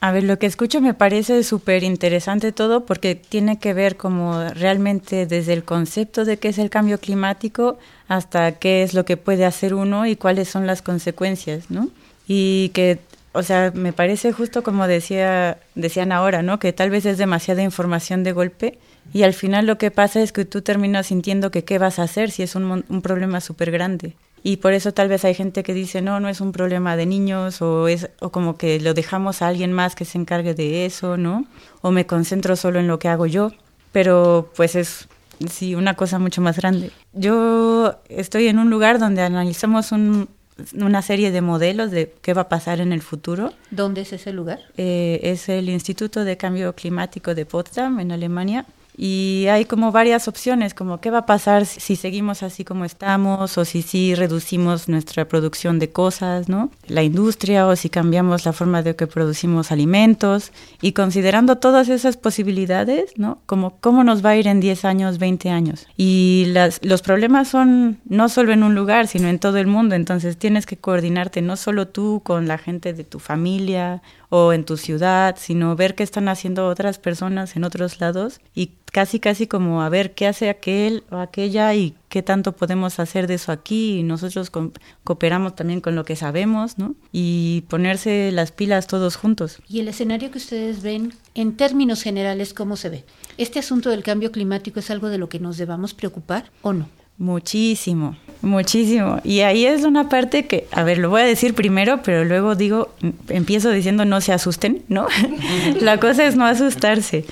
A 0.00 0.12
ver, 0.12 0.22
lo 0.22 0.38
que 0.38 0.46
escucho 0.46 0.80
me 0.80 0.94
parece 0.94 1.42
súper 1.42 1.82
interesante 1.82 2.52
todo 2.52 2.86
porque 2.86 3.16
tiene 3.16 3.58
que 3.58 3.74
ver 3.74 3.96
como 3.96 4.48
realmente 4.50 5.26
desde 5.26 5.52
el 5.52 5.64
concepto 5.64 6.24
de 6.24 6.36
qué 6.36 6.48
es 6.48 6.58
el 6.58 6.70
cambio 6.70 6.98
climático 7.00 7.78
hasta 8.06 8.52
qué 8.52 8.84
es 8.84 8.94
lo 8.94 9.04
que 9.04 9.16
puede 9.16 9.44
hacer 9.44 9.74
uno 9.74 10.06
y 10.06 10.14
cuáles 10.14 10.48
son 10.48 10.68
las 10.68 10.82
consecuencias, 10.82 11.68
¿no? 11.68 11.88
Y 12.28 12.68
que, 12.74 13.00
o 13.32 13.42
sea, 13.42 13.72
me 13.74 13.92
parece 13.92 14.30
justo 14.30 14.62
como 14.62 14.86
decía, 14.86 15.58
decían 15.74 16.12
ahora, 16.12 16.42
¿no? 16.42 16.60
Que 16.60 16.72
tal 16.72 16.90
vez 16.90 17.04
es 17.04 17.18
demasiada 17.18 17.62
información 17.62 18.22
de 18.22 18.30
golpe 18.30 18.78
y 19.12 19.24
al 19.24 19.34
final 19.34 19.66
lo 19.66 19.78
que 19.78 19.90
pasa 19.90 20.22
es 20.22 20.30
que 20.30 20.44
tú 20.44 20.62
terminas 20.62 21.08
sintiendo 21.08 21.50
que 21.50 21.64
qué 21.64 21.78
vas 21.78 21.98
a 21.98 22.04
hacer 22.04 22.30
si 22.30 22.44
es 22.44 22.54
un, 22.54 22.84
un 22.88 23.02
problema 23.02 23.40
súper 23.40 23.72
grande. 23.72 24.14
Y 24.42 24.58
por 24.58 24.72
eso 24.72 24.92
tal 24.92 25.08
vez 25.08 25.24
hay 25.24 25.34
gente 25.34 25.62
que 25.62 25.74
dice, 25.74 26.00
no, 26.02 26.20
no 26.20 26.28
es 26.28 26.40
un 26.40 26.52
problema 26.52 26.96
de 26.96 27.06
niños 27.06 27.60
o, 27.62 27.88
es, 27.88 28.08
o 28.20 28.30
como 28.30 28.56
que 28.56 28.80
lo 28.80 28.94
dejamos 28.94 29.42
a 29.42 29.48
alguien 29.48 29.72
más 29.72 29.94
que 29.94 30.04
se 30.04 30.18
encargue 30.18 30.54
de 30.54 30.86
eso, 30.86 31.16
¿no? 31.16 31.44
O 31.82 31.90
me 31.90 32.06
concentro 32.06 32.56
solo 32.56 32.78
en 32.78 32.86
lo 32.86 32.98
que 32.98 33.08
hago 33.08 33.26
yo. 33.26 33.52
Pero 33.92 34.50
pues 34.56 34.74
es, 34.74 35.08
sí, 35.50 35.74
una 35.74 35.94
cosa 35.94 36.18
mucho 36.18 36.40
más 36.40 36.56
grande. 36.58 36.90
Yo 37.12 37.94
estoy 38.08 38.46
en 38.48 38.58
un 38.58 38.70
lugar 38.70 38.98
donde 38.98 39.22
analizamos 39.22 39.92
un- 39.92 40.28
una 40.74 41.02
serie 41.02 41.30
de 41.30 41.40
modelos 41.40 41.90
de 41.92 42.12
qué 42.20 42.34
va 42.34 42.42
a 42.42 42.48
pasar 42.48 42.80
en 42.80 42.92
el 42.92 43.00
futuro. 43.00 43.52
¿Dónde 43.70 44.00
es 44.00 44.12
ese 44.12 44.32
lugar? 44.32 44.58
Eh, 44.76 45.20
es 45.22 45.48
el 45.48 45.68
Instituto 45.68 46.24
de 46.24 46.36
Cambio 46.36 46.72
Climático 46.74 47.34
de 47.34 47.46
Potsdam, 47.46 48.00
en 48.00 48.10
Alemania. 48.12 48.66
Y 49.00 49.46
hay 49.48 49.64
como 49.64 49.92
varias 49.92 50.26
opciones, 50.26 50.74
como 50.74 51.00
qué 51.00 51.12
va 51.12 51.18
a 51.18 51.26
pasar 51.26 51.66
si, 51.66 51.94
seguimos 51.94 52.42
así 52.42 52.64
como 52.64 52.84
estamos, 52.84 53.56
o 53.56 53.64
si 53.64 53.82
sí 53.82 54.16
reducimos 54.16 54.88
nuestra 54.88 55.28
producción 55.28 55.78
de 55.78 55.90
cosas, 55.90 56.48
¿no? 56.48 56.72
La 56.88 57.04
industria, 57.04 57.68
o 57.68 57.76
si 57.76 57.90
cambiamos 57.90 58.44
la 58.44 58.52
forma 58.52 58.82
de 58.82 58.96
que 58.96 59.06
producimos 59.06 59.70
alimentos. 59.70 60.50
Y 60.82 60.92
considerando 60.92 61.58
todas 61.58 61.88
esas 61.88 62.16
posibilidades, 62.16 63.12
¿no? 63.16 63.38
Como 63.46 63.78
cómo 63.78 64.02
nos 64.02 64.24
va 64.24 64.30
a 64.30 64.36
ir 64.36 64.48
en 64.48 64.58
10 64.58 64.84
años, 64.84 65.18
20 65.18 65.48
años. 65.50 65.86
Y 65.96 66.46
las, 66.48 66.80
los 66.82 67.02
problemas 67.02 67.46
son 67.46 68.00
no 68.04 68.28
solo 68.28 68.52
en 68.52 68.64
un 68.64 68.74
lugar, 68.74 69.06
sino 69.06 69.28
en 69.28 69.38
todo 69.38 69.58
el 69.58 69.68
mundo. 69.68 69.94
Entonces 69.94 70.36
tienes 70.36 70.66
que 70.66 70.76
coordinarte 70.76 71.40
no 71.40 71.56
solo 71.56 71.86
tú 71.86 72.20
con 72.24 72.48
la 72.48 72.58
gente 72.58 72.94
de 72.94 73.04
tu 73.04 73.20
familia 73.20 74.02
o 74.30 74.52
en 74.52 74.64
tu 74.64 74.76
ciudad, 74.76 75.36
sino 75.38 75.74
ver 75.76 75.94
qué 75.94 76.02
están 76.02 76.28
haciendo 76.28 76.66
otras 76.68 76.98
personas 76.98 77.56
en 77.56 77.64
otros 77.64 78.00
lados 78.00 78.40
y 78.54 78.72
casi 78.92 79.20
casi 79.20 79.46
como 79.46 79.82
a 79.82 79.88
ver 79.88 80.14
qué 80.14 80.26
hace 80.26 80.48
aquel 80.48 81.04
o 81.10 81.16
aquella 81.16 81.74
y 81.74 81.94
qué 82.08 82.22
tanto 82.22 82.52
podemos 82.52 82.98
hacer 83.00 83.26
de 83.26 83.34
eso 83.34 83.52
aquí 83.52 83.98
y 83.98 84.02
nosotros 84.02 84.50
co- 84.50 84.72
cooperamos 85.04 85.54
también 85.54 85.80
con 85.80 85.94
lo 85.94 86.04
que 86.04 86.16
sabemos, 86.16 86.78
¿no? 86.78 86.94
Y 87.12 87.64
ponerse 87.68 88.30
las 88.32 88.50
pilas 88.52 88.86
todos 88.86 89.16
juntos. 89.16 89.58
Y 89.68 89.80
el 89.80 89.88
escenario 89.88 90.30
que 90.30 90.38
ustedes 90.38 90.82
ven, 90.82 91.12
en 91.34 91.56
términos 91.56 92.02
generales, 92.02 92.54
¿cómo 92.54 92.76
se 92.76 92.88
ve? 92.88 93.04
¿Este 93.36 93.58
asunto 93.58 93.90
del 93.90 94.02
cambio 94.02 94.32
climático 94.32 94.80
es 94.80 94.90
algo 94.90 95.08
de 95.08 95.18
lo 95.18 95.28
que 95.28 95.38
nos 95.38 95.58
debamos 95.58 95.94
preocupar 95.94 96.50
o 96.62 96.72
no? 96.72 96.88
Muchísimo, 97.18 98.16
muchísimo. 98.42 99.20
Y 99.24 99.40
ahí 99.40 99.66
es 99.66 99.82
una 99.84 100.08
parte 100.08 100.46
que, 100.46 100.68
a 100.70 100.84
ver, 100.84 100.98
lo 100.98 101.10
voy 101.10 101.22
a 101.22 101.24
decir 101.24 101.54
primero, 101.54 102.00
pero 102.02 102.24
luego 102.24 102.54
digo, 102.54 102.90
em- 103.02 103.12
empiezo 103.28 103.70
diciendo 103.70 104.04
no 104.04 104.20
se 104.20 104.32
asusten, 104.32 104.82
¿no? 104.88 105.06
La 105.80 105.98
cosa 105.98 106.24
es 106.26 106.36
no 106.36 106.46
asustarse, 106.46 107.24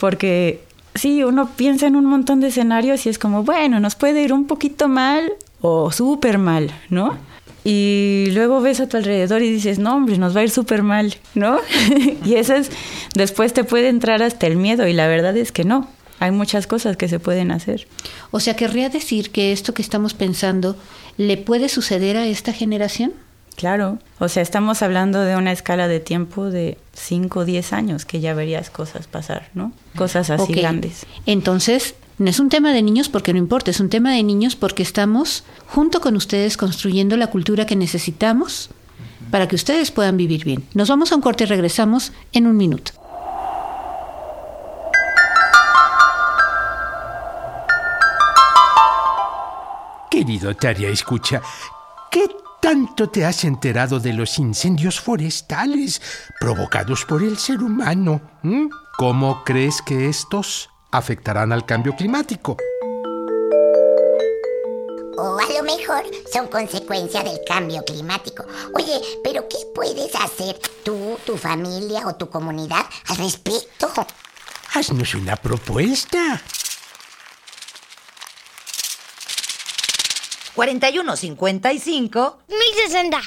porque 0.00 0.60
sí, 0.94 1.22
uno 1.22 1.50
piensa 1.54 1.86
en 1.86 1.96
un 1.96 2.06
montón 2.06 2.40
de 2.40 2.48
escenarios 2.48 3.04
y 3.04 3.10
es 3.10 3.18
como, 3.18 3.42
bueno, 3.42 3.78
nos 3.78 3.94
puede 3.94 4.22
ir 4.22 4.32
un 4.32 4.46
poquito 4.46 4.88
mal 4.88 5.30
o 5.60 5.92
súper 5.92 6.38
mal, 6.38 6.70
¿no? 6.90 7.16
y 7.68 8.28
luego 8.30 8.60
ves 8.60 8.78
a 8.78 8.88
tu 8.88 8.96
alrededor 8.96 9.42
y 9.42 9.50
dices, 9.50 9.80
no, 9.80 9.96
hombre, 9.96 10.18
nos 10.18 10.36
va 10.36 10.40
a 10.40 10.44
ir 10.44 10.50
súper 10.50 10.84
mal, 10.84 11.16
¿no? 11.34 11.58
y 12.24 12.34
eso 12.36 12.54
es, 12.54 12.70
después 13.16 13.52
te 13.54 13.64
puede 13.64 13.88
entrar 13.88 14.22
hasta 14.22 14.46
el 14.46 14.56
miedo 14.56 14.86
y 14.86 14.92
la 14.92 15.08
verdad 15.08 15.36
es 15.36 15.50
que 15.50 15.64
no. 15.64 15.88
Hay 16.18 16.30
muchas 16.30 16.66
cosas 16.66 16.96
que 16.96 17.08
se 17.08 17.20
pueden 17.20 17.50
hacer. 17.50 17.86
O 18.30 18.40
sea, 18.40 18.56
querría 18.56 18.88
decir 18.88 19.30
que 19.30 19.52
esto 19.52 19.74
que 19.74 19.82
estamos 19.82 20.14
pensando 20.14 20.76
le 21.16 21.36
puede 21.36 21.68
suceder 21.68 22.16
a 22.16 22.26
esta 22.26 22.52
generación. 22.52 23.12
Claro, 23.56 23.98
o 24.18 24.28
sea, 24.28 24.42
estamos 24.42 24.82
hablando 24.82 25.22
de 25.22 25.34
una 25.34 25.50
escala 25.50 25.88
de 25.88 25.98
tiempo 25.98 26.50
de 26.50 26.76
5 26.92 27.40
o 27.40 27.44
10 27.46 27.72
años 27.72 28.04
que 28.04 28.20
ya 28.20 28.34
verías 28.34 28.68
cosas 28.68 29.06
pasar, 29.06 29.48
¿no? 29.54 29.72
Cosas 29.96 30.28
así 30.28 30.52
grandes. 30.52 31.06
Entonces, 31.24 31.94
no 32.18 32.28
es 32.28 32.38
un 32.38 32.50
tema 32.50 32.72
de 32.72 32.82
niños 32.82 33.08
porque 33.08 33.32
no 33.32 33.38
importa, 33.38 33.70
es 33.70 33.80
un 33.80 33.88
tema 33.88 34.12
de 34.12 34.22
niños 34.22 34.56
porque 34.56 34.82
estamos 34.82 35.44
junto 35.68 36.00
con 36.02 36.16
ustedes 36.16 36.58
construyendo 36.58 37.16
la 37.16 37.28
cultura 37.28 37.64
que 37.64 37.76
necesitamos 37.76 38.70
para 39.30 39.48
que 39.48 39.56
ustedes 39.56 39.90
puedan 39.90 40.16
vivir 40.16 40.44
bien. 40.44 40.64
Nos 40.74 40.88
vamos 40.88 41.12
a 41.12 41.16
un 41.16 41.22
corte 41.22 41.44
y 41.44 41.46
regresamos 41.46 42.12
en 42.32 42.46
un 42.46 42.56
minuto. 42.56 42.92
Querido 50.26 50.56
Taria, 50.56 50.88
escucha, 50.88 51.40
¿qué 52.10 52.28
tanto 52.60 53.08
te 53.08 53.24
has 53.24 53.44
enterado 53.44 54.00
de 54.00 54.12
los 54.12 54.40
incendios 54.40 54.98
forestales 54.98 56.02
provocados 56.40 57.04
por 57.04 57.22
el 57.22 57.38
ser 57.38 57.62
humano? 57.62 58.20
¿Mm? 58.42 58.66
¿Cómo 58.98 59.44
crees 59.44 59.80
que 59.82 60.08
estos 60.08 60.68
afectarán 60.90 61.52
al 61.52 61.64
cambio 61.64 61.94
climático? 61.94 62.56
O 65.16 65.38
a 65.38 65.46
lo 65.56 65.62
mejor 65.62 66.02
son 66.32 66.48
consecuencia 66.48 67.22
del 67.22 67.38
cambio 67.46 67.84
climático. 67.84 68.44
Oye, 68.74 69.00
pero 69.22 69.48
¿qué 69.48 69.58
puedes 69.72 70.12
hacer 70.16 70.58
tú, 70.84 71.20
tu 71.24 71.36
familia 71.36 72.04
o 72.08 72.16
tu 72.16 72.28
comunidad 72.28 72.84
al 73.06 73.16
respecto? 73.18 73.92
Haznos 74.74 75.14
una 75.14 75.36
propuesta. 75.36 76.42
4155 80.56 82.38
1060. 82.48 83.20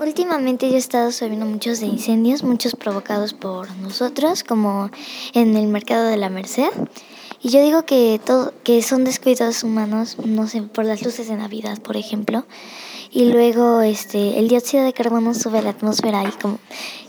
Últimamente 0.00 0.70
yo 0.70 0.76
he 0.76 0.78
estado 0.78 1.12
sabiendo 1.12 1.44
muchos 1.44 1.78
de 1.80 1.86
incendios, 1.86 2.42
muchos 2.42 2.74
provocados 2.74 3.34
por 3.34 3.70
nosotros, 3.76 4.44
como 4.44 4.90
en 5.34 5.58
el 5.58 5.66
mercado 5.66 6.08
de 6.08 6.16
la 6.16 6.30
Merced. 6.30 6.70
Y 7.42 7.50
yo 7.50 7.62
digo 7.62 7.84
que 7.84 8.18
todo, 8.24 8.54
que 8.64 8.82
son 8.82 9.04
descuidos 9.04 9.62
humanos, 9.62 10.16
no 10.24 10.48
sé, 10.48 10.62
por 10.62 10.86
las 10.86 11.02
luces 11.02 11.28
de 11.28 11.36
Navidad, 11.36 11.78
por 11.82 11.98
ejemplo. 11.98 12.46
Y 13.14 13.30
luego 13.30 13.82
este, 13.82 14.38
el 14.38 14.48
dióxido 14.48 14.84
de 14.84 14.94
carbono 14.94 15.34
sube 15.34 15.58
a 15.58 15.62
la 15.62 15.70
atmósfera 15.70 16.24
y, 16.24 16.32
como, 16.40 16.58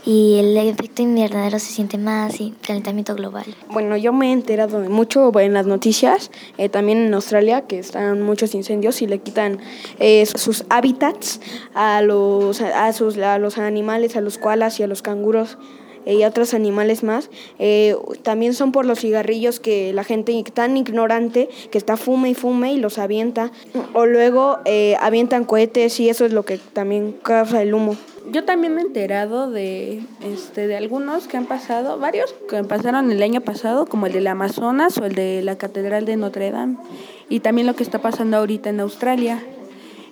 y 0.06 0.36
el 0.38 0.58
efecto 0.58 1.02
invernadero 1.02 1.60
se 1.60 1.72
siente 1.72 1.98
más 1.98 2.42
y 2.42 2.52
calentamiento 2.62 3.16
global. 3.16 3.46
Bueno, 3.70 3.96
yo 3.96 4.12
me 4.12 4.28
he 4.28 4.34
enterado 4.34 4.82
mucho 4.90 5.32
en 5.40 5.54
las 5.54 5.66
noticias, 5.66 6.30
eh, 6.58 6.68
también 6.68 6.98
en 6.98 7.14
Australia, 7.14 7.62
que 7.62 7.80
están 7.80 8.22
muchos 8.22 8.54
incendios 8.54 9.02
y 9.02 9.08
le 9.08 9.20
quitan 9.20 9.60
eh, 9.98 10.26
sus 10.26 10.66
hábitats 10.68 11.40
a 11.74 12.02
los, 12.02 12.60
a, 12.60 12.92
sus, 12.92 13.18
a 13.18 13.38
los 13.38 13.58
animales, 13.58 14.18
a 14.18 14.22
los 14.22 14.38
koalas 14.38 14.82
y 14.82 14.84
a 14.84 14.88
los 14.88 15.04
canguros 15.04 15.58
eh, 16.06 16.16
y 16.16 16.24
otros 16.24 16.54
animales 16.54 17.04
más. 17.04 17.30
Eh, 17.60 17.96
también 18.22 18.54
son 18.54 18.72
por 18.72 18.86
los 18.86 19.00
cigarrillos 19.00 19.60
que 19.60 19.94
la 19.94 20.04
gente 20.04 20.44
tan 20.54 20.78
ignorante 20.78 21.50
que 21.72 21.78
está 21.78 21.98
fume 21.98 22.30
y 22.30 22.34
fume 22.34 22.74
y 22.74 22.78
los 22.78 22.98
avienta. 22.98 23.52
O 23.94 24.06
luego 24.06 24.60
eh, 24.66 24.96
avientan 25.00 25.46
cohetes 25.46 26.00
y 26.00 26.10
eso 26.10 26.26
es 26.26 26.34
lo 26.34 26.44
que 26.44 26.58
también 26.58 27.16
causa 27.24 27.62
el 27.62 27.74
humo. 27.74 27.96
Yo 28.32 28.46
también 28.46 28.74
me 28.74 28.82
he 28.82 28.86
enterado 28.86 29.52
de, 29.52 30.02
este, 30.24 30.68
de 30.68 30.78
algunos 30.78 31.28
que 31.28 31.36
han 31.36 31.46
pasado, 31.46 32.00
varios 32.00 32.34
que 32.50 32.64
pasaron 32.64 33.12
el 33.12 33.22
año 33.22 33.42
pasado, 33.42 33.86
como 33.86 34.08
el 34.08 34.14
del 34.14 34.28
Amazonas 34.28 34.98
o 34.98 35.06
el 35.06 35.14
de 35.14 35.42
la 35.42 35.58
Catedral 35.58 36.06
de 36.06 36.16
Notre 36.16 36.52
Dame, 36.52 36.78
y 37.28 37.42
también 37.42 37.68
lo 37.68 37.76
que 37.76 37.84
está 37.84 38.00
pasando 38.00 38.38
ahorita 38.38 38.70
en 38.70 38.80
Australia. 38.80 39.44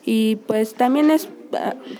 Y 0.03 0.37
pues 0.47 0.73
también 0.73 1.09
es, 1.09 1.29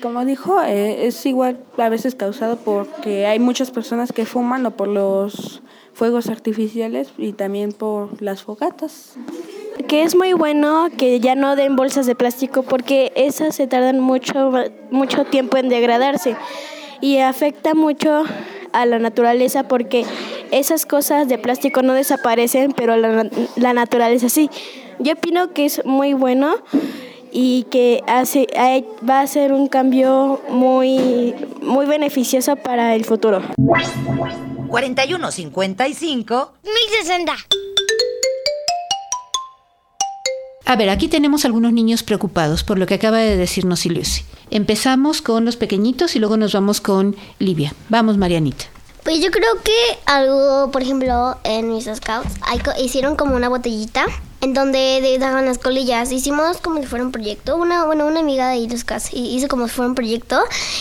como 0.01 0.25
dijo, 0.25 0.61
eh, 0.61 1.07
es 1.07 1.25
igual 1.25 1.59
a 1.77 1.89
veces 1.89 2.15
causado 2.15 2.57
porque 2.57 3.25
hay 3.25 3.39
muchas 3.39 3.71
personas 3.71 4.11
que 4.11 4.25
fuman 4.25 4.65
o 4.65 4.71
por 4.71 4.87
los 4.87 5.61
fuegos 5.93 6.29
artificiales 6.29 7.11
y 7.17 7.33
también 7.33 7.73
por 7.73 8.21
las 8.21 8.43
fogatas. 8.43 9.15
que 9.87 10.03
es 10.03 10.15
muy 10.15 10.33
bueno 10.33 10.87
que 10.97 11.19
ya 11.19 11.35
no 11.35 11.55
den 11.55 11.75
bolsas 11.75 12.05
de 12.05 12.15
plástico 12.15 12.63
porque 12.63 13.11
esas 13.15 13.55
se 13.55 13.67
tardan 13.67 13.99
mucho, 13.99 14.51
mucho 14.89 15.25
tiempo 15.25 15.57
en 15.57 15.69
degradarse 15.69 16.35
y 17.01 17.17
afecta 17.17 17.73
mucho 17.73 18.23
a 18.73 18.85
la 18.85 18.99
naturaleza 18.99 19.67
porque 19.67 20.05
esas 20.51 20.85
cosas 20.85 21.27
de 21.27 21.37
plástico 21.37 21.81
no 21.81 21.93
desaparecen, 21.93 22.71
pero 22.71 22.95
la, 22.95 23.29
la 23.55 23.73
naturaleza 23.73 24.29
sí. 24.29 24.49
Yo 24.99 25.13
opino 25.13 25.51
que 25.51 25.65
es 25.65 25.83
muy 25.83 26.13
bueno 26.13 26.55
y 27.31 27.63
que 27.71 28.03
hace, 28.07 28.47
va 29.07 29.21
a 29.21 29.27
ser 29.27 29.53
un 29.53 29.67
cambio 29.67 30.41
muy, 30.49 31.33
muy 31.61 31.85
beneficioso 31.85 32.55
para 32.55 32.95
el 32.95 33.05
futuro. 33.05 33.41
4155 34.67 36.53
1060. 36.63 37.33
A 40.65 40.75
ver, 40.77 40.89
aquí 40.89 41.07
tenemos 41.09 41.43
algunos 41.43 41.73
niños 41.73 42.03
preocupados 42.03 42.63
por 42.63 42.79
lo 42.79 42.85
que 42.85 42.93
acaba 42.93 43.17
de 43.17 43.35
decirnos 43.35 43.85
Lucy. 43.85 44.23
Empezamos 44.51 45.21
con 45.21 45.43
los 45.43 45.57
pequeñitos 45.57 46.15
y 46.15 46.19
luego 46.19 46.37
nos 46.37 46.53
vamos 46.53 46.79
con 46.79 47.15
Livia. 47.39 47.73
Vamos, 47.89 48.17
Marianita. 48.17 48.65
Pues 49.03 49.19
yo 49.19 49.31
creo 49.31 49.61
que 49.63 49.73
algo, 50.05 50.69
por 50.71 50.83
ejemplo, 50.83 51.37
en 51.43 51.73
mis 51.73 51.85
scouts 51.85 52.29
hay 52.41 52.61
hicieron 52.79 53.15
como 53.15 53.35
una 53.35 53.49
botellita 53.49 54.05
en 54.41 54.53
donde 54.53 54.99
de- 55.01 55.17
daban 55.19 55.45
las 55.45 55.57
colillas. 55.57 56.11
Hicimos 56.11 56.57
como 56.57 56.79
si 56.81 56.85
fuera 56.87 57.03
un 57.05 57.11
proyecto. 57.11 57.57
Una, 57.57 57.85
bueno, 57.85 58.05
una 58.05 58.19
amiga 58.19 58.49
de 58.49 58.57
Iloscas 58.57 59.09
hizo 59.13 59.47
como 59.47 59.67
si 59.67 59.73
fuera 59.73 59.89
un 59.89 59.95
proyecto 59.95 60.39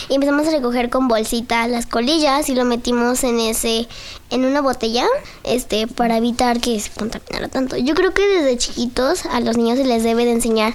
y 0.09 0.15
empezamos 0.15 0.47
a 0.47 0.51
recoger 0.51 0.89
con 0.91 1.07
bolsita 1.07 1.67
las 1.67 1.87
colillas 1.87 2.47
y 2.49 2.55
lo 2.55 2.63
metimos 2.65 3.23
en 3.23 3.39
ese, 3.39 3.87
en 4.29 4.45
una 4.45 4.61
botella, 4.61 5.05
este, 5.43 5.87
para 5.87 6.17
evitar 6.17 6.59
que 6.59 6.79
se 6.79 6.91
contaminara 6.91 7.47
tanto. 7.49 7.75
Yo 7.77 7.95
creo 7.95 8.13
que 8.13 8.27
desde 8.27 8.57
chiquitos 8.57 9.25
a 9.25 9.39
los 9.41 9.57
niños 9.57 9.77
se 9.79 9.85
les 9.85 10.03
debe 10.03 10.25
de 10.25 10.31
enseñar 10.33 10.73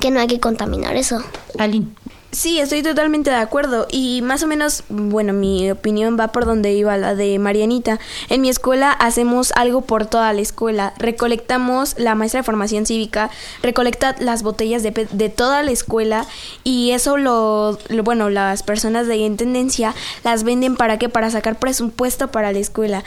que 0.00 0.10
no 0.10 0.18
hay 0.20 0.26
que 0.26 0.40
contaminar 0.40 0.96
eso. 0.96 1.22
Alin. 1.58 1.94
Sí, 2.30 2.58
estoy 2.58 2.82
totalmente 2.82 3.30
de 3.30 3.36
acuerdo 3.36 3.86
y 3.90 4.20
más 4.20 4.42
o 4.42 4.46
menos, 4.46 4.84
bueno, 4.90 5.32
mi 5.32 5.70
opinión 5.70 6.18
va 6.20 6.28
por 6.28 6.44
donde 6.44 6.74
iba 6.74 6.94
la 6.98 7.14
de 7.14 7.38
Marianita. 7.38 7.98
En 8.28 8.42
mi 8.42 8.50
escuela 8.50 8.92
hacemos 8.92 9.50
algo 9.56 9.80
por 9.80 10.04
toda 10.04 10.30
la 10.34 10.42
escuela. 10.42 10.92
Recolectamos, 10.98 11.98
la 11.98 12.14
maestra 12.14 12.40
de 12.40 12.44
formación 12.44 12.84
cívica 12.84 13.30
recolecta 13.62 14.14
las 14.20 14.42
botellas 14.42 14.82
de, 14.82 15.08
de 15.10 15.28
toda 15.30 15.62
la 15.62 15.70
escuela 15.70 16.26
y 16.64 16.90
eso 16.90 17.16
lo, 17.16 17.78
lo- 17.88 18.02
bueno, 18.02 18.28
las 18.28 18.62
personas 18.62 19.06
de 19.06 19.16
intendencia 19.16 19.94
las 20.22 20.44
venden 20.44 20.76
para 20.76 20.98
qué, 20.98 21.08
para 21.08 21.30
sacar 21.30 21.58
presupuesto 21.58 22.28
para 22.28 22.52
la 22.52 22.58
escuela. 22.58 23.04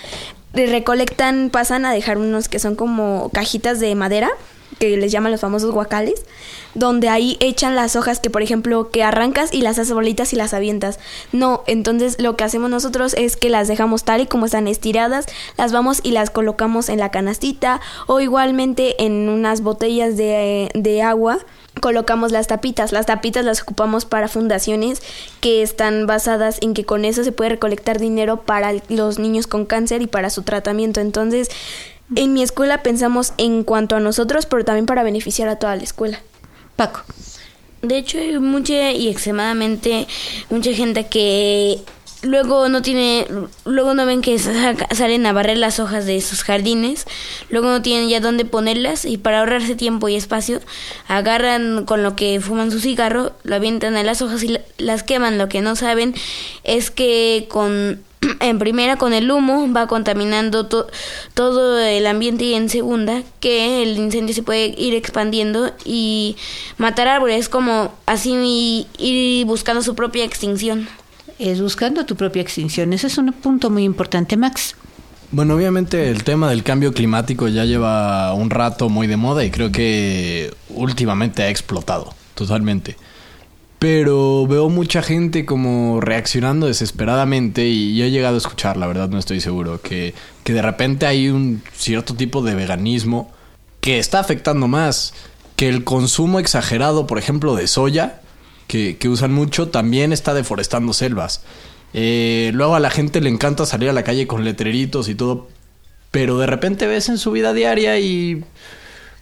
Recolectan, 0.53 1.51
pasan 1.51 1.85
a 1.85 1.93
dejar 1.93 2.17
unos 2.17 2.49
que 2.49 2.57
son 2.57 2.75
como 2.75 3.29
cajitas 3.31 3.79
de 3.79 3.93
madera 3.93 4.31
que 4.79 4.97
les 4.97 5.11
llaman 5.11 5.31
los 5.31 5.41
famosos 5.41 5.71
guacales, 5.71 6.23
donde 6.73 7.09
ahí 7.09 7.37
echan 7.39 7.75
las 7.75 7.95
hojas 7.95 8.19
que, 8.19 8.29
por 8.29 8.41
ejemplo, 8.41 8.89
que 8.89 9.03
arrancas 9.03 9.53
y 9.53 9.61
las 9.61 9.77
haces 9.79 9.93
bolitas 9.93 10.33
y 10.33 10.35
las 10.35 10.53
avientas. 10.53 10.99
No, 11.31 11.63
entonces 11.67 12.21
lo 12.21 12.35
que 12.35 12.43
hacemos 12.43 12.69
nosotros 12.69 13.13
es 13.17 13.35
que 13.37 13.49
las 13.49 13.67
dejamos 13.67 14.03
tal 14.03 14.21
y 14.21 14.27
como 14.27 14.45
están 14.45 14.67
estiradas, 14.67 15.25
las 15.57 15.71
vamos 15.71 15.99
y 16.03 16.11
las 16.11 16.29
colocamos 16.29 16.89
en 16.89 16.99
la 16.99 17.11
canastita 17.11 17.81
o 18.07 18.19
igualmente 18.19 19.03
en 19.03 19.29
unas 19.29 19.61
botellas 19.61 20.17
de, 20.17 20.69
de 20.73 21.01
agua 21.01 21.39
colocamos 21.79 22.31
las 22.31 22.47
tapitas. 22.47 22.91
Las 22.91 23.05
tapitas 23.05 23.45
las 23.45 23.61
ocupamos 23.61 24.05
para 24.05 24.27
fundaciones 24.27 25.01
que 25.39 25.61
están 25.61 26.05
basadas 26.05 26.57
en 26.61 26.73
que 26.73 26.85
con 26.85 27.05
eso 27.05 27.23
se 27.23 27.31
puede 27.31 27.51
recolectar 27.51 27.99
dinero 27.99 28.41
para 28.41 28.73
los 28.89 29.19
niños 29.19 29.47
con 29.47 29.65
cáncer 29.65 30.01
y 30.01 30.07
para 30.07 30.29
su 30.29 30.43
tratamiento. 30.43 30.99
Entonces, 30.99 31.49
en 32.15 32.33
mi 32.33 32.43
escuela 32.43 32.83
pensamos 32.83 33.33
en 33.37 33.63
cuanto 33.63 33.95
a 33.95 33.99
nosotros, 33.99 34.45
pero 34.45 34.65
también 34.65 34.85
para 34.85 35.03
beneficiar 35.03 35.47
a 35.49 35.57
toda 35.57 35.75
la 35.75 35.83
escuela. 35.83 36.19
Paco. 36.75 37.01
De 37.81 37.97
hecho, 37.97 38.19
hay 38.19 38.37
mucha 38.37 38.91
y 38.91 39.09
extremadamente 39.09 40.07
mucha 40.49 40.71
gente 40.73 41.07
que 41.07 41.79
luego 42.23 42.69
no 42.69 42.81
tiene, 42.81 43.25
luego 43.65 43.93
no 43.93 44.05
ven 44.05 44.21
que 44.21 44.37
salen 44.39 45.25
a 45.25 45.33
barrer 45.33 45.57
las 45.57 45.79
hojas 45.79 46.05
de 46.05 46.21
sus 46.21 46.43
jardines, 46.43 47.05
luego 47.49 47.69
no 47.69 47.81
tienen 47.81 48.09
ya 48.09 48.19
dónde 48.19 48.45
ponerlas 48.45 49.05
y 49.05 49.17
para 49.17 49.39
ahorrarse 49.39 49.75
tiempo 49.75 50.07
y 50.09 50.15
espacio 50.15 50.59
agarran 51.07 51.85
con 51.85 52.03
lo 52.03 52.15
que 52.15 52.39
fuman 52.39 52.71
su 52.71 52.79
cigarro, 52.79 53.33
lo 53.43 53.55
avientan 53.55 53.95
a 53.95 54.03
las 54.03 54.21
hojas 54.21 54.43
y 54.43 54.49
la- 54.49 54.61
las 54.77 55.03
queman. 55.03 55.37
Lo 55.37 55.49
que 55.49 55.61
no 55.61 55.75
saben 55.75 56.13
es 56.63 56.91
que 56.91 57.47
con 57.49 58.01
en 58.39 58.59
primera 58.59 58.97
con 58.97 59.13
el 59.13 59.31
humo 59.31 59.67
va 59.73 59.87
contaminando 59.87 60.67
to- 60.67 60.87
todo 61.33 61.79
el 61.79 62.05
ambiente 62.05 62.43
y 62.45 62.53
en 62.53 62.69
segunda 62.69 63.23
que 63.39 63.81
el 63.81 63.97
incendio 63.97 64.35
se 64.35 64.43
puede 64.43 64.75
ir 64.77 64.93
expandiendo 64.93 65.71
y 65.85 66.35
matar 66.77 67.07
árboles 67.07 67.49
como 67.49 67.91
así 68.05 68.85
ir 68.99 69.45
buscando 69.47 69.81
su 69.81 69.95
propia 69.95 70.23
extinción. 70.23 70.87
Es 71.41 71.59
buscando 71.59 72.05
tu 72.05 72.15
propia 72.15 72.43
extinción. 72.43 72.93
Ese 72.93 73.07
es 73.07 73.17
un 73.17 73.33
punto 73.33 73.71
muy 73.71 73.83
importante, 73.83 74.37
Max. 74.37 74.75
Bueno, 75.31 75.55
obviamente 75.55 76.11
el 76.11 76.23
tema 76.23 76.47
del 76.51 76.61
cambio 76.61 76.93
climático 76.93 77.47
ya 77.47 77.65
lleva 77.65 78.31
un 78.35 78.51
rato 78.51 78.89
muy 78.89 79.07
de 79.07 79.17
moda 79.17 79.43
y 79.43 79.49
creo 79.49 79.71
que 79.71 80.53
últimamente 80.69 81.41
ha 81.41 81.49
explotado 81.49 82.13
totalmente. 82.35 82.95
Pero 83.79 84.45
veo 84.45 84.69
mucha 84.69 85.01
gente 85.01 85.43
como 85.43 85.99
reaccionando 85.99 86.67
desesperadamente 86.67 87.65
y 87.65 87.97
yo 87.97 88.05
he 88.05 88.11
llegado 88.11 88.35
a 88.35 88.37
escuchar, 88.37 88.77
la 88.77 88.85
verdad 88.85 89.09
no 89.09 89.17
estoy 89.17 89.41
seguro, 89.41 89.81
que, 89.81 90.13
que 90.43 90.53
de 90.53 90.61
repente 90.61 91.07
hay 91.07 91.29
un 91.29 91.63
cierto 91.73 92.13
tipo 92.13 92.43
de 92.43 92.53
veganismo 92.53 93.31
que 93.79 93.97
está 93.97 94.19
afectando 94.19 94.67
más 94.67 95.15
que 95.55 95.69
el 95.69 95.83
consumo 95.83 96.37
exagerado, 96.37 97.07
por 97.07 97.17
ejemplo, 97.17 97.55
de 97.55 97.65
soya, 97.65 98.20
que, 98.71 99.09
usan 99.09 99.33
mucho, 99.33 99.67
también 99.67 100.13
está 100.13 100.33
deforestando 100.33 100.93
selvas. 100.93 101.43
Eh, 101.93 102.51
luego 102.53 102.75
a 102.75 102.79
la 102.79 102.89
gente 102.89 103.19
le 103.19 103.29
encanta 103.29 103.65
salir 103.65 103.89
a 103.89 103.93
la 103.93 104.03
calle 104.03 104.27
con 104.27 104.45
letreritos 104.45 105.09
y 105.09 105.15
todo, 105.15 105.49
pero 106.09 106.37
de 106.39 106.47
repente 106.47 106.87
ves 106.87 107.09
en 107.09 107.17
su 107.17 107.31
vida 107.31 107.51
diaria 107.51 107.99
y 107.99 108.45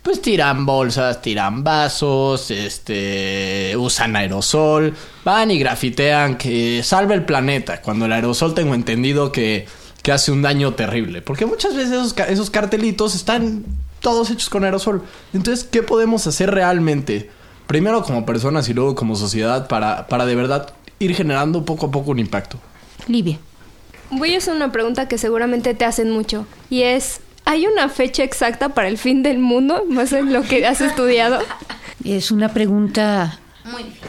pues 0.03 0.21
tiran 0.21 0.67
bolsas, 0.67 1.23
tiran 1.23 1.63
vasos, 1.63 2.51
este, 2.51 3.73
usan 3.75 4.15
aerosol, 4.15 4.93
van 5.25 5.49
y 5.49 5.57
grafitean 5.57 6.37
que 6.37 6.83
salve 6.83 7.15
el 7.15 7.25
planeta, 7.25 7.81
cuando 7.81 8.05
el 8.05 8.13
aerosol 8.13 8.53
tengo 8.53 8.75
entendido 8.75 9.31
que, 9.31 9.65
que 10.03 10.11
hace 10.11 10.31
un 10.31 10.43
daño 10.43 10.75
terrible, 10.75 11.23
porque 11.23 11.47
muchas 11.47 11.75
veces 11.75 11.93
esos, 11.93 12.15
esos 12.29 12.51
cartelitos 12.51 13.15
están 13.15 13.65
todos 13.99 14.29
hechos 14.29 14.49
con 14.49 14.63
aerosol. 14.63 15.01
Entonces, 15.33 15.65
¿qué 15.65 15.81
podemos 15.81 16.27
hacer 16.27 16.51
realmente? 16.51 17.31
Primero 17.69 18.01
como 18.01 18.25
personas 18.25 18.67
y 18.67 18.73
luego 18.73 18.95
como 18.95 19.15
sociedad 19.15 19.67
para, 19.67 20.07
para 20.07 20.25
de 20.25 20.33
verdad 20.33 20.73
ir 20.97 21.13
generando 21.13 21.65
poco 21.65 21.85
a 21.85 21.91
poco 21.91 22.09
un 22.09 22.17
impacto. 22.17 22.57
Livia. 23.07 23.37
Voy 24.09 24.33
a 24.33 24.39
hacer 24.39 24.55
una 24.55 24.71
pregunta 24.71 25.07
que 25.07 25.19
seguramente 25.19 25.75
te 25.75 25.85
hacen 25.85 26.09
mucho 26.09 26.47
y 26.71 26.81
es, 26.81 27.21
¿hay 27.45 27.67
una 27.67 27.87
fecha 27.89 28.23
exacta 28.23 28.69
para 28.69 28.87
el 28.87 28.97
fin 28.97 29.21
del 29.21 29.37
mundo? 29.37 29.83
Más 29.87 30.11
en 30.13 30.33
lo 30.33 30.41
que 30.41 30.65
has 30.65 30.81
estudiado. 30.81 31.41
Es 32.03 32.31
una 32.31 32.49
pregunta 32.49 33.37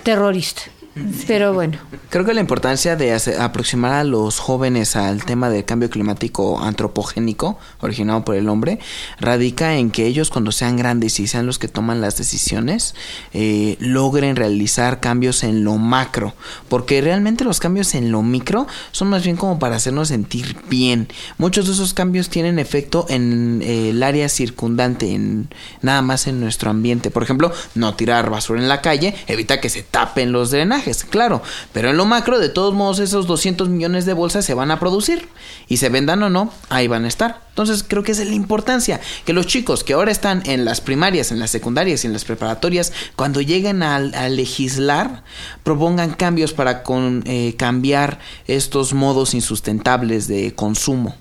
terrorista. 0.05 0.63
Pero 1.27 1.55
bueno. 1.55 1.79
Creo 2.11 2.25
que 2.25 2.35
la 2.35 2.41
importancia 2.41 2.97
de 2.97 3.13
hacer- 3.13 3.41
aproximar 3.41 3.93
a 3.93 4.05
los 4.05 4.39
jóvenes 4.41 4.97
al 4.97 5.25
tema 5.25 5.49
del 5.49 5.65
cambio 5.65 5.89
climático 5.91 6.61
antropogénico, 6.61 7.59
originado 7.81 8.25
por 8.25 8.35
el 8.35 8.49
hombre, 8.49 8.81
radica 9.21 9.77
en 9.77 9.91
que 9.93 10.07
ellos 10.07 10.31
cuando 10.31 10.51
sean 10.53 10.77
grandes 10.77 11.21
y 11.21 11.27
sean 11.29 11.47
los 11.47 11.59
que 11.59 11.69
toman 11.69 12.01
las 12.01 12.17
decisiones, 12.17 12.95
eh, 13.33 13.77
logren 13.79 14.35
realizar 14.35 14.99
cambios 15.01 15.45
en 15.45 15.63
lo 15.63 15.77
macro, 15.77 16.35
porque 16.69 17.01
realmente 17.01 17.45
los 17.45 17.61
cambios 17.61 17.95
en 17.95 18.11
lo 18.11 18.23
micro 18.23 18.67
son 18.91 19.09
más 19.09 19.23
bien 19.23 19.37
como 19.37 19.59
para 19.59 19.77
hacernos 19.77 20.09
sentir 20.09 20.57
bien. 20.69 21.09
Muchos 21.39 21.67
de 21.67 21.73
esos 21.75 21.95
cambios 21.95 22.29
tienen 22.29 22.59
efecto 22.59 23.07
en 23.09 23.63
eh, 23.63 23.91
el 23.91 24.03
área 24.03 24.29
circundante, 24.29 25.13
en 25.15 25.49
nada 25.83 26.03
más 26.03 26.27
en 26.27 26.41
nuestro 26.41 26.71
ambiente. 26.71 27.11
Por 27.11 27.23
ejemplo, 27.23 27.53
no 27.77 27.95
tirar 27.95 28.31
basura 28.31 28.61
en 28.61 28.69
la 28.69 28.81
calle 28.81 29.15
evita 29.29 29.61
que 29.61 29.69
se 29.69 29.83
tapen 29.83 30.33
los 30.33 30.51
drenajes, 30.51 30.80
claro, 31.09 31.43
pero 31.73 31.91
en 31.91 31.97
lo 31.97 32.05
macro, 32.07 32.39
de 32.39 32.49
todos 32.49 32.75
modos, 32.75 32.99
esos 32.99 33.27
200 33.27 33.69
millones 33.69 34.07
de 34.07 34.13
bolsas 34.13 34.45
se 34.45 34.55
van 34.55 34.71
a 34.71 34.79
producir 34.81 35.29
y 35.69 35.77
se 35.79 35.89
vendan 35.89 36.23
o 36.23 36.31
no, 36.31 36.53
ahí 36.69 36.89
van 36.89 37.05
a 37.05 37.09
estar. 37.09 37.43
Entonces, 37.51 37.85
creo 37.87 38.03
que 38.03 38.13
esa 38.13 38.23
es 38.23 38.29
la 38.29 38.35
importancia, 38.35 39.01
que 39.25 39.33
los 39.33 39.47
chicos 39.47 39.85
que 39.85 39.93
ahora 39.93 40.11
están 40.13 40.43
en 40.47 40.65
las 40.65 40.81
primarias, 40.81 41.31
en 41.33 41.39
las 41.39 41.51
secundarias 41.51 42.05
y 42.05 42.07
en 42.07 42.13
las 42.13 42.25
preparatorias, 42.25 42.93
cuando 43.17 43.41
lleguen 43.41 43.83
a, 43.83 43.97
a 43.97 44.29
legislar, 44.29 45.23
propongan 45.63 46.15
cambios 46.15 46.53
para 46.53 46.83
con- 46.83 47.23
eh, 47.27 47.55
cambiar 47.59 48.19
estos 48.47 48.93
modos 48.95 49.35
insustentables 49.35 50.27
de 50.29 50.55
consumo. 50.55 51.17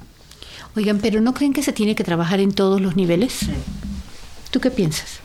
Oigan, 0.76 1.00
pero 1.00 1.20
¿no 1.20 1.34
creen 1.34 1.52
que 1.54 1.64
se 1.64 1.74
tiene 1.74 1.96
que 1.96 2.04
trabajar 2.04 2.40
en 2.40 2.52
todos 2.54 2.80
los 2.80 2.96
niveles? 2.96 3.40
¿Tú 4.52 4.60
qué 4.62 4.72
piensas? 4.72 5.20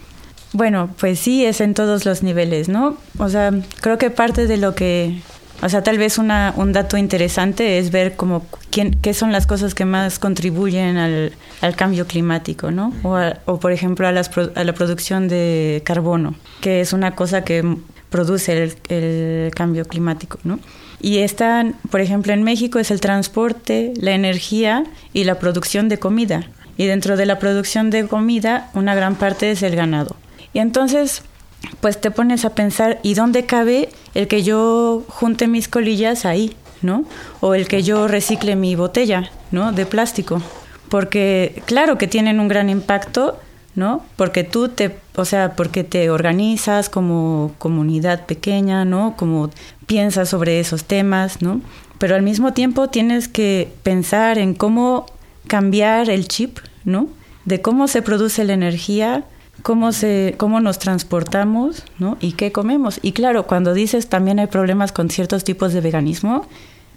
Bueno, 0.55 0.89
pues 1.01 1.19
sí, 1.19 1.45
es 1.45 1.61
en 1.61 1.75
todos 1.75 2.05
los 2.05 2.23
niveles, 2.23 2.69
¿no? 2.69 2.97
O 3.19 3.29
sea, 3.29 3.51
creo 3.81 3.99
que 3.99 4.11
parte 4.11 4.47
de 4.47 4.57
lo 4.57 4.77
que, 4.77 5.19
o 5.63 5.69
sea, 5.69 5.83
tal 5.83 5.99
vez 5.99 6.17
una, 6.17 6.55
un 6.57 6.73
dato 6.73 6.97
interesante 6.97 7.79
es 7.79 7.91
ver 7.91 8.15
como 8.15 8.47
quién, 8.71 8.93
qué 9.03 9.15
son 9.15 9.33
las 9.33 9.49
cosas 9.49 9.75
que 9.75 9.85
más 9.85 10.21
contribuyen 10.21 10.97
al, 10.97 11.33
al 11.61 11.75
cambio 11.75 12.07
climático, 12.07 12.71
¿no? 12.71 12.93
O, 13.03 13.19
o, 13.47 13.59
por 13.59 13.73
ejemplo, 13.73 14.07
a, 14.07 14.13
las 14.13 14.31
a 14.55 14.63
la 14.63 14.73
producción 14.75 15.27
de 15.27 15.83
carbono, 15.85 16.37
que 16.61 16.81
es 16.81 16.93
una 16.93 17.17
cosa 17.17 17.43
que 17.43 17.77
produce 18.09 18.53
el, 18.63 18.77
el 18.91 19.51
cambio 19.57 19.85
climático, 19.87 20.39
¿no? 20.45 20.61
Y 21.01 21.19
están, 21.19 21.75
por 21.91 22.01
ejemplo, 22.01 22.33
en 22.33 22.45
México 22.45 22.79
es 22.79 22.93
el 22.93 23.01
transporte, 23.01 23.93
la 23.97 24.13
energía 24.13 24.85
y 25.13 25.25
la 25.25 25.41
producción 25.41 25.89
de 25.89 25.99
comida. 25.99 26.47
Y 26.77 26.87
dentro 26.87 27.17
de 27.17 27.27
la 27.27 27.41
producción 27.41 27.91
de 27.91 28.07
comida, 28.07 28.71
una 28.75 28.95
gran 28.95 29.17
parte 29.17 29.51
es 29.51 29.65
el 29.65 29.75
ganado. 29.75 30.15
Y 30.55 30.61
entonces, 30.61 31.23
pues 31.81 32.01
te 32.01 32.11
pones 32.11 32.47
a 32.47 32.55
pensar, 32.55 32.99
¿y 33.03 33.13
dónde 33.15 33.45
cabe 33.45 33.91
el 34.15 34.29
que 34.29 34.43
yo 34.43 35.05
junte 35.09 35.49
mis 35.49 35.69
colillas 35.69 36.25
ahí, 36.25 36.57
¿no? 36.81 37.05
O 37.41 37.55
el 37.55 37.69
que 37.69 37.83
yo 37.83 38.09
recicle 38.09 38.57
mi 38.57 38.77
botella, 38.77 39.31
¿no? 39.51 39.73
De 39.73 39.85
plástico. 39.85 40.41
Porque 40.89 41.63
claro 41.67 41.99
que 41.99 42.07
tienen 42.07 42.41
un 42.41 42.49
gran 42.49 42.71
impacto, 42.71 43.39
¿no? 43.75 44.05
Porque 44.17 44.45
tú 44.45 44.69
te, 44.69 44.97
o 45.17 45.25
sea, 45.25 45.57
porque 45.57 45.83
te 45.83 46.11
organizas 46.11 46.89
como 46.89 47.53
comunidad 47.59 48.27
pequeña, 48.27 48.85
¿no? 48.85 49.17
Como 49.17 49.51
piensas 49.87 50.29
sobre 50.29 50.61
esos 50.61 50.85
temas, 50.85 51.43
¿no? 51.43 51.61
Pero 51.99 52.15
al 52.15 52.23
mismo 52.23 52.53
tiempo 52.53 52.89
tienes 52.89 53.29
que 53.29 53.73
pensar 53.83 54.39
en 54.39 54.55
cómo 54.55 55.07
cambiar 55.47 56.11
el 56.11 56.29
chip, 56.29 56.59
¿no? 56.85 57.09
De 57.45 57.61
cómo 57.61 57.89
se 57.89 58.03
produce 58.03 58.45
la 58.45 58.55
energía, 58.55 59.25
cómo 59.63 59.93
se 59.93 60.35
cómo 60.37 60.61
nos 60.61 60.79
transportamos, 60.79 61.85
¿no? 61.99 62.17
Y 62.21 62.33
qué 62.33 62.53
comemos. 62.53 62.99
Y 63.03 63.13
claro, 63.13 63.47
cuando 63.47 63.75
dices 63.75 64.09
también 64.09 64.39
hay 64.39 64.47
problemas 64.47 64.93
con 64.93 65.11
ciertos 65.11 65.45
tipos 65.45 65.73
de 65.73 65.81
veganismo, 65.81 66.47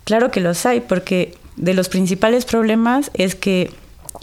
claro 0.03 0.31
que 0.31 0.41
los 0.41 0.65
hay 0.65 0.81
porque 0.81 1.35
de 1.55 1.73
los 1.73 1.89
principales 1.89 2.45
problemas 2.45 3.11
es 3.13 3.35
que 3.35 3.71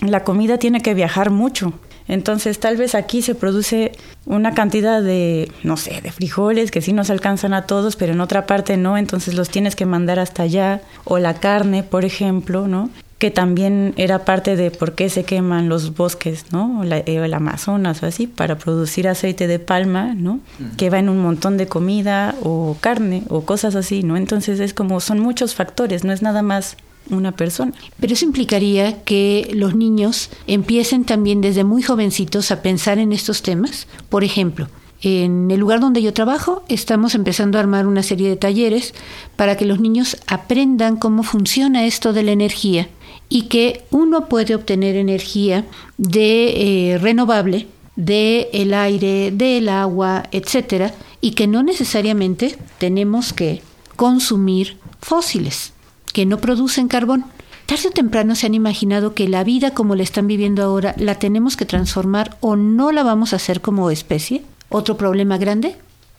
la 0.01 0.25
comida 0.25 0.59
tiene 0.59 0.83
que 0.83 0.95
viajar 0.95 1.31
mucho. 1.31 1.73
Entonces, 2.07 2.61
tal 2.61 2.77
vez 2.77 2.95
aquí 2.95 3.23
se 3.23 3.35
produce 3.35 3.93
una 4.27 4.53
cantidad 4.53 5.03
de, 5.03 5.51
no 5.63 5.77
sé, 5.77 6.01
de 6.03 6.13
frijoles 6.13 6.71
que 6.71 6.83
sí 6.83 6.93
nos 6.93 7.09
alcanzan 7.09 7.55
a 7.55 7.67
todos, 7.67 7.97
pero 7.97 8.13
en 8.13 8.21
otra 8.21 8.47
parte 8.47 8.77
no, 8.77 8.99
entonces 8.99 9.35
los 9.35 9.49
tienes 9.49 9.75
que 9.75 9.87
mandar 9.87 10.19
hasta 10.19 10.43
allá. 10.43 10.83
O 11.05 11.19
la 11.19 11.35
carne, 11.35 11.83
por 11.83 12.05
ejemplo, 12.05 12.69
¿no? 12.69 12.91
Que 13.19 13.31
también 13.31 13.95
era 13.97 14.25
parte 14.25 14.57
de 14.57 14.71
por 14.71 14.95
qué 14.95 15.09
se 15.09 15.25
queman 15.25 15.69
los 15.69 15.95
bosques, 15.95 16.47
¿no? 16.53 16.83
La- 16.85 16.99
eh, 16.99 17.05
el 17.25 17.33
Amazonas 17.33 18.03
o 18.03 18.07
así, 18.07 18.27
para 18.27 18.59
producir 18.59 19.09
aceite 19.09 19.47
de 19.47 19.59
palma, 19.59 20.15
¿no? 20.15 20.41
Que 20.77 20.91
va 20.91 20.99
en 20.99 21.09
un 21.09 21.21
montón 21.23 21.57
de 21.57 21.67
comida 21.67 22.35
o 22.43 22.77
carne 22.81 23.23
o 23.29 23.43
cosas 23.43 23.77
así, 23.77 24.03
¿no? 24.03 24.17
Entonces 24.17 24.59
es 24.61 24.75
como, 24.75 25.01
son 25.01 25.21
muchos 25.21 25.55
factores, 25.55 26.05
no 26.05 26.13
es 26.13 26.23
nada 26.23 26.43
más 26.43 26.77
una 27.09 27.33
persona. 27.33 27.73
Pero 28.01 28.15
eso 28.15 28.25
implicaría 28.25 29.03
que 29.05 29.49
los 29.55 29.75
niños 29.77 30.31
empiecen 30.47 31.05
también 31.05 31.41
desde 31.41 31.63
muy 31.63 31.83
jovencitos 31.83 32.51
a 32.51 32.63
pensar 32.63 32.99
en 32.99 33.13
estos 33.13 33.43
temas. 33.43 33.87
Por 34.09 34.25
ejemplo, 34.25 34.69
en 35.03 35.51
el 35.51 35.61
lugar 35.61 35.81
donde 35.81 36.03
yo 36.03 36.13
trabajo 36.15 36.65
estamos 36.69 37.15
empezando 37.15 37.59
a 37.59 37.61
armar 37.61 37.87
una 37.87 38.03
serie 38.03 38.29
de 38.29 38.37
talleres 38.37 38.95
para 39.37 39.57
que 39.57 39.67
los 39.67 39.79
niños 39.81 40.17
aprendan 40.27 40.97
cómo 40.97 41.23
funciona 41.23 41.85
esto 41.85 42.13
de 42.13 42.23
la 42.23 42.33
energía 42.33 42.89
y 43.35 43.43
que 43.49 43.85
uno 43.91 44.29
puede 44.29 44.55
obtener 44.55 44.95
energía 44.95 45.65
de 45.99 46.93
eh, 46.93 46.99
renovable 46.99 47.67
de 47.97 48.49
el 48.53 48.73
aire, 48.73 49.33
del 49.33 49.69
agua, 49.69 50.23
etcétera, 50.31 50.95
y 51.21 51.33
que 51.33 51.49
no 51.49 51.65
necesariamente 51.65 52.57
tenemos 52.79 53.33
que 53.33 53.61
consumir 53.97 54.79
fósiles 55.01 55.73
que 56.13 56.27
no 56.27 56.39
producen 56.39 56.87
carbón. 56.87 57.25
Tarde 57.67 57.89
o 57.89 57.91
temprano 57.91 58.37
se 58.37 58.47
han 58.47 58.55
imaginado 58.55 59.15
que 59.15 59.27
la 59.27 59.43
vida 59.43 59.73
como 59.73 59.97
la 59.97 60.05
están 60.05 60.29
viviendo 60.29 60.63
ahora 60.63 60.95
la 60.97 61.19
tenemos 61.19 61.57
que 61.57 61.67
transformar 61.67 62.37
o 62.41 62.55
no 62.55 62.93
la 62.93 63.03
vamos 63.03 63.33
a 63.33 63.37
hacer 63.37 63.61
como 63.61 63.91
especie. 63.91 64.45
Otro 64.69 64.97
problema 64.97 65.39
grande, 65.39 65.75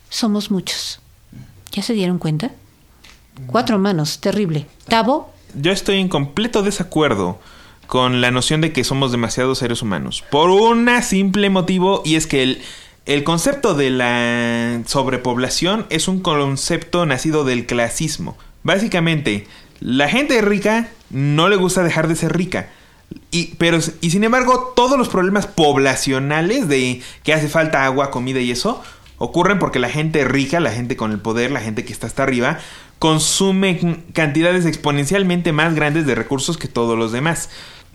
somos 0.10 0.52
muchos. 0.52 1.00
¿Ya 1.72 1.82
se 1.82 1.94
dieron 1.94 2.20
cuenta? 2.20 2.52
Cuatro 3.48 3.80
manos, 3.80 4.20
terrible. 4.20 4.68
Tavo, 4.90 5.34
Yo 5.56 5.72
estoy 5.72 6.00
en 6.00 6.10
completo 6.10 6.64
desacuerdo 6.64 7.40
con 7.88 8.22
la 8.22 8.32
noción 8.32 8.62
de 8.62 8.74
que 8.74 8.84
somos 8.84 9.12
demasiados 9.12 9.60
seres 9.60 9.82
humanos. 9.82 10.24
Por 10.32 10.50
un 10.50 10.90
simple 11.02 11.50
motivo, 11.50 12.02
y 12.04 12.16
es 12.16 12.28
que 12.28 12.44
el, 12.44 12.62
el 13.06 13.24
concepto 13.24 13.74
de 13.74 13.90
la 13.90 14.82
sobrepoblación 14.86 15.86
es 15.90 16.08
un 16.08 16.22
concepto 16.22 17.06
nacido 17.06 17.44
del 17.44 17.66
clasismo. 17.66 18.38
Básicamente, 18.64 19.48
la 19.80 20.10
gente 20.10 20.42
rica 20.42 20.90
no 21.10 21.48
le 21.48 21.56
gusta 21.56 21.84
dejar 21.84 22.08
de 22.08 22.16
ser 22.16 22.36
rica. 22.36 22.70
Y, 23.32 23.56
pero, 23.56 23.78
y 24.02 24.10
sin 24.10 24.24
embargo, 24.24 24.74
todos 24.76 24.98
los 24.98 25.10
problemas 25.10 25.46
poblacionales 25.46 26.68
de 26.68 27.02
que 27.24 27.34
hace 27.34 27.48
falta 27.48 27.86
agua, 27.86 28.10
comida 28.10 28.40
y 28.40 28.52
eso, 28.52 28.82
ocurren 29.18 29.60
porque 29.60 29.80
la 29.80 29.90
gente 29.90 30.26
rica, 30.26 30.60
la 30.60 30.72
gente 30.72 30.98
con 30.98 31.12
el 31.12 31.20
poder, 31.20 31.52
la 31.52 31.62
gente 31.62 31.86
que 31.86 31.94
está 31.94 32.08
hasta 32.08 32.24
arriba, 32.24 32.60
consume 33.10 34.00
cantidades 34.14 34.66
exponencialmente 34.66 35.52
más 35.54 35.76
grandes 35.76 36.08
de 36.08 36.16
recursos 36.16 36.58
que 36.58 36.68
todos 36.68 36.98
los 36.98 37.12
demás. 37.12 37.52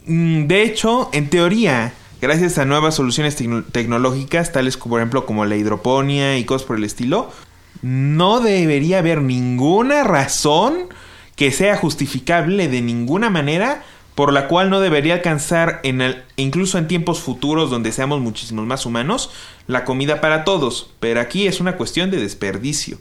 Mm, 0.06 0.46
De 0.46 0.62
hecho, 0.62 1.10
en 1.12 1.28
teoría, 1.28 1.92
gracias 2.22 2.58
a 2.58 2.64
nuevas 2.64 2.94
soluciones 2.94 3.36
tecno- 3.36 3.64
tecnológicas, 3.72 4.52
tales 4.52 4.76
como, 4.76 4.92
por 4.92 5.00
ejemplo 5.00 5.26
como 5.26 5.44
la 5.46 5.56
hidroponía 5.56 6.38
y 6.38 6.44
cosas 6.44 6.64
por 6.64 6.76
el 6.76 6.84
estilo, 6.84 7.28
no 7.82 8.38
debería 8.38 9.00
haber 9.00 9.20
ninguna 9.20 10.04
razón 10.04 10.86
que 11.34 11.50
sea 11.50 11.76
justificable 11.76 12.68
de 12.68 12.80
ninguna 12.80 13.30
manera 13.30 13.82
por 14.14 14.32
la 14.32 14.46
cual 14.46 14.70
no 14.70 14.78
debería 14.78 15.14
alcanzar 15.14 15.80
en 15.82 16.02
el, 16.02 16.22
incluso 16.36 16.78
en 16.78 16.86
tiempos 16.86 17.18
futuros 17.18 17.68
donde 17.68 17.90
seamos 17.90 18.20
muchísimos 18.20 18.64
más 18.64 18.86
humanos 18.86 19.30
la 19.66 19.84
comida 19.84 20.20
para 20.20 20.44
todos. 20.44 20.90
Pero 21.00 21.20
aquí 21.20 21.48
es 21.48 21.58
una 21.58 21.72
cuestión 21.76 22.12
de 22.12 22.18
desperdicio. 22.20 22.98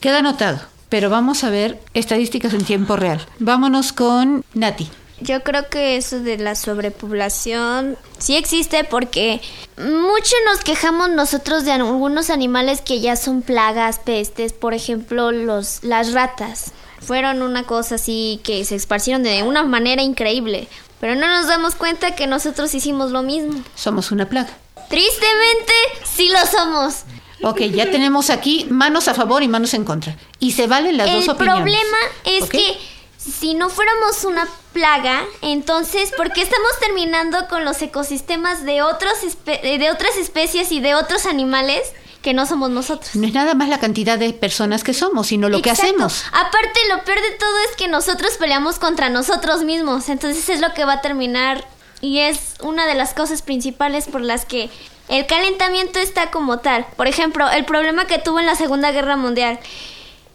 queda 0.00 0.20
anotado. 0.20 0.60
Pero 0.90 1.08
vamos 1.08 1.44
a 1.44 1.50
ver 1.50 1.80
estadísticas 1.94 2.52
en 2.52 2.64
tiempo 2.64 2.96
real. 2.96 3.24
Vámonos 3.38 3.94
con 3.94 4.44
Nati. 4.52 4.90
Yo 5.20 5.42
creo 5.42 5.68
que 5.68 5.96
eso 5.96 6.20
de 6.20 6.38
la 6.38 6.54
sobrepoblación 6.54 7.98
sí 8.18 8.36
existe 8.36 8.84
porque 8.84 9.40
mucho 9.76 10.34
nos 10.46 10.64
quejamos 10.64 11.10
nosotros 11.10 11.64
de 11.64 11.72
algunos 11.72 12.30
animales 12.30 12.80
que 12.80 13.00
ya 13.00 13.16
son 13.16 13.42
plagas, 13.42 13.98
pestes, 13.98 14.54
por 14.54 14.72
ejemplo, 14.72 15.30
los 15.30 15.84
las 15.84 16.12
ratas. 16.12 16.72
Fueron 17.00 17.42
una 17.42 17.64
cosa 17.64 17.96
así 17.96 18.40
que 18.42 18.64
se 18.64 18.76
esparcieron 18.76 19.22
de 19.22 19.42
una 19.42 19.62
manera 19.62 20.02
increíble, 20.02 20.68
pero 21.00 21.14
no 21.14 21.28
nos 21.28 21.46
damos 21.46 21.74
cuenta 21.74 22.14
que 22.14 22.26
nosotros 22.26 22.74
hicimos 22.74 23.10
lo 23.10 23.22
mismo. 23.22 23.62
Somos 23.74 24.10
una 24.12 24.28
plaga. 24.28 24.50
Tristemente, 24.88 25.72
sí 26.04 26.28
lo 26.28 26.46
somos. 26.46 27.04
Ok, 27.42 27.60
ya 27.62 27.90
tenemos 27.90 28.30
aquí 28.30 28.66
manos 28.70 29.08
a 29.08 29.14
favor 29.14 29.42
y 29.42 29.48
manos 29.48 29.74
en 29.74 29.84
contra. 29.84 30.16
Y 30.38 30.52
se 30.52 30.66
valen 30.66 30.96
las 30.96 31.10
dos 31.10 31.24
El 31.24 31.30
opiniones. 31.30 31.62
problema 31.62 31.98
es 32.24 32.48
que 32.48 32.76
si 33.16 33.54
no 33.54 33.68
fuéramos 33.68 34.24
una 34.24 34.48
plaga, 34.72 35.24
entonces, 35.42 36.12
¿por 36.16 36.32
qué 36.32 36.42
estamos 36.42 36.70
terminando 36.80 37.48
con 37.48 37.64
los 37.64 37.80
ecosistemas 37.82 38.64
de, 38.64 38.82
otros 38.82 39.12
de 39.44 39.90
otras 39.90 40.16
especies 40.16 40.72
y 40.72 40.80
de 40.80 40.94
otros 40.94 41.26
animales 41.26 41.82
que 42.22 42.34
no 42.34 42.46
somos 42.46 42.70
nosotros? 42.70 43.14
No 43.14 43.26
es 43.26 43.32
nada 43.34 43.54
más 43.54 43.68
la 43.68 43.78
cantidad 43.78 44.18
de 44.18 44.32
personas 44.32 44.84
que 44.84 44.94
somos, 44.94 45.28
sino 45.28 45.48
lo 45.48 45.62
que 45.62 45.70
hacemos. 45.70 46.24
Aparte, 46.32 46.80
lo 46.88 47.04
peor 47.04 47.20
de 47.20 47.30
todo 47.32 47.58
es 47.68 47.76
que 47.76 47.88
nosotros 47.88 48.32
peleamos 48.38 48.78
contra 48.78 49.08
nosotros 49.08 49.64
mismos. 49.64 50.08
Entonces 50.08 50.48
es 50.48 50.60
lo 50.60 50.72
que 50.74 50.84
va 50.84 50.94
a 50.94 51.00
terminar 51.00 51.66
y 52.00 52.20
es 52.20 52.54
una 52.62 52.86
de 52.86 52.94
las 52.94 53.12
cosas 53.12 53.42
principales 53.42 54.06
por 54.06 54.22
las 54.22 54.46
que 54.46 54.70
el 55.10 55.26
calentamiento 55.26 55.98
está 55.98 56.30
como 56.30 56.58
tal. 56.60 56.86
Por 56.96 57.08
ejemplo, 57.08 57.50
el 57.50 57.64
problema 57.64 58.06
que 58.06 58.18
tuvo 58.18 58.38
en 58.38 58.46
la 58.46 58.54
Segunda 58.54 58.92
Guerra 58.92 59.16
Mundial. 59.16 59.58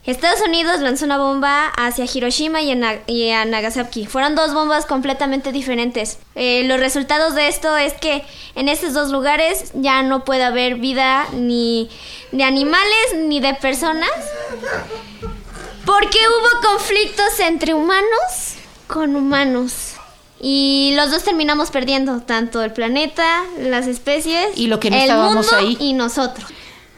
Estados 0.06 0.42
Unidos 0.42 0.82
lanzó 0.82 1.06
una 1.06 1.18
bomba 1.18 1.68
hacia 1.70 2.06
Hiroshima 2.06 2.62
y 2.62 2.72
a, 2.72 3.00
y 3.08 3.32
a 3.32 3.46
Nagasaki. 3.46 4.06
Fueron 4.06 4.36
dos 4.36 4.54
bombas 4.54 4.86
completamente 4.86 5.52
diferentes. 5.52 6.20
Eh, 6.36 6.64
los 6.66 6.80
resultados 6.80 7.34
de 7.34 7.48
esto 7.48 7.76
es 7.76 7.94
que 7.94 8.24
en 8.54 8.70
estos 8.70 8.94
dos 8.94 9.10
lugares 9.10 9.72
ya 9.74 10.04
no 10.04 10.24
puede 10.24 10.44
haber 10.44 10.76
vida 10.76 11.26
ni 11.34 11.90
de 12.32 12.44
animales 12.44 13.16
ni 13.16 13.40
de 13.40 13.56
personas. 13.56 14.12
Porque 15.86 16.20
hubo 16.20 16.70
conflictos 16.70 17.40
entre 17.40 17.74
humanos 17.74 18.56
con 18.88 19.16
humanos. 19.16 19.95
Y 20.42 20.94
los 20.96 21.12
dos 21.12 21.24
terminamos 21.24 21.72
perdiendo, 21.72 22.20
tanto 22.22 22.62
el 22.64 22.72
planeta, 22.72 23.44
las 23.62 23.88
especies, 23.88 24.48
Y 24.56 24.68
lo 24.68 24.80
que 24.80 24.90
no 24.90 24.98
el 24.98 25.04
estábamos 25.04 25.52
mundo 25.52 25.58
ahí. 25.58 25.78
y 25.80 25.94
nosotros. 25.94 26.46